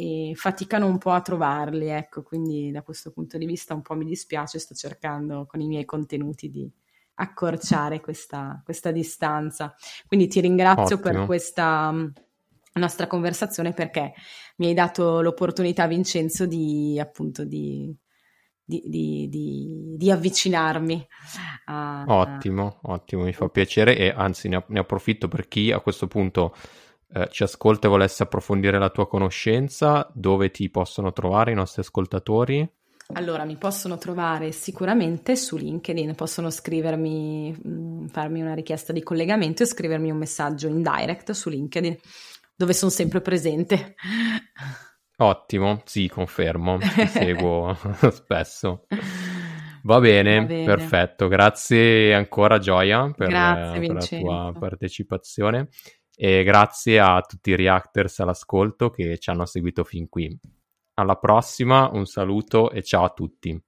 [0.00, 3.96] e faticano un po' a trovarli, ecco, quindi da questo punto di vista un po'
[3.96, 6.70] mi dispiace, sto cercando con i miei contenuti di
[7.14, 9.74] accorciare questa, questa distanza.
[10.06, 11.00] Quindi ti ringrazio Ottimo.
[11.00, 12.06] per questa mm,
[12.74, 14.12] nostra conversazione perché
[14.58, 17.92] mi hai dato l'opportunità, Vincenzo, di appunto di,
[18.62, 21.08] di, di, di avvicinarmi.
[21.64, 22.04] A...
[22.06, 26.54] Ottimo, ottimo, mi fa piacere e anzi ne, ne approfitto per chi a questo punto
[27.12, 31.80] eh, ci ascolta e volesse approfondire la tua conoscenza, dove ti possono trovare i nostri
[31.80, 32.68] ascoltatori?
[33.14, 39.62] Allora, mi possono trovare sicuramente su LinkedIn, possono scrivermi, mm, farmi una richiesta di collegamento
[39.62, 41.96] e scrivermi un messaggio in direct su LinkedIn,
[42.54, 43.94] dove sono sempre presente.
[45.16, 47.74] Ottimo, sì, confermo, ti seguo
[48.12, 48.86] spesso.
[49.84, 51.28] Va bene, Va bene, perfetto.
[51.28, 55.68] Grazie ancora Gioia per, grazie, per la tua partecipazione
[56.20, 60.36] e grazie a tutti i reactors all'ascolto che ci hanno seguito fin qui.
[60.94, 63.62] Alla prossima, un saluto e ciao a tutti.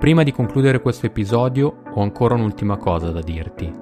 [0.00, 3.72] Prima di concludere questo episodio ho ancora un'ultima cosa da dirti.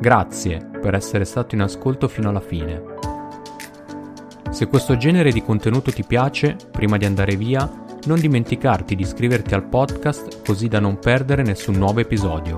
[0.00, 2.82] Grazie per essere stato in ascolto fino alla fine.
[4.48, 7.70] Se questo genere di contenuto ti piace, prima di andare via,
[8.06, 12.56] non dimenticarti di iscriverti al podcast così da non perdere nessun nuovo episodio.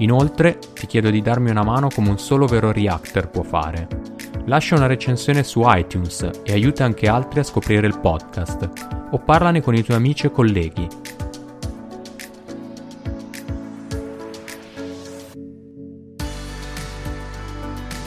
[0.00, 3.86] Inoltre ti chiedo di darmi una mano come un solo vero reactor può fare.
[4.46, 8.68] Lascia una recensione su iTunes e aiuta anche altri a scoprire il podcast
[9.10, 10.88] o parlane con i tuoi amici e colleghi.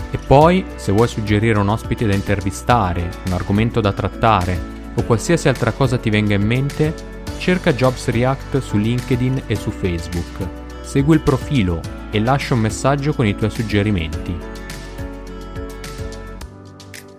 [0.09, 5.47] E poi, se vuoi suggerire un ospite da intervistare, un argomento da trattare o qualsiasi
[5.47, 6.93] altra cosa ti venga in mente,
[7.37, 10.62] cerca Jobs React su LinkedIn e su Facebook.
[10.83, 11.79] Segui il profilo
[12.11, 14.37] e lascia un messaggio con i tuoi suggerimenti.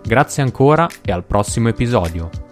[0.03, 2.44] Grazie ancora e al prossimo episodio.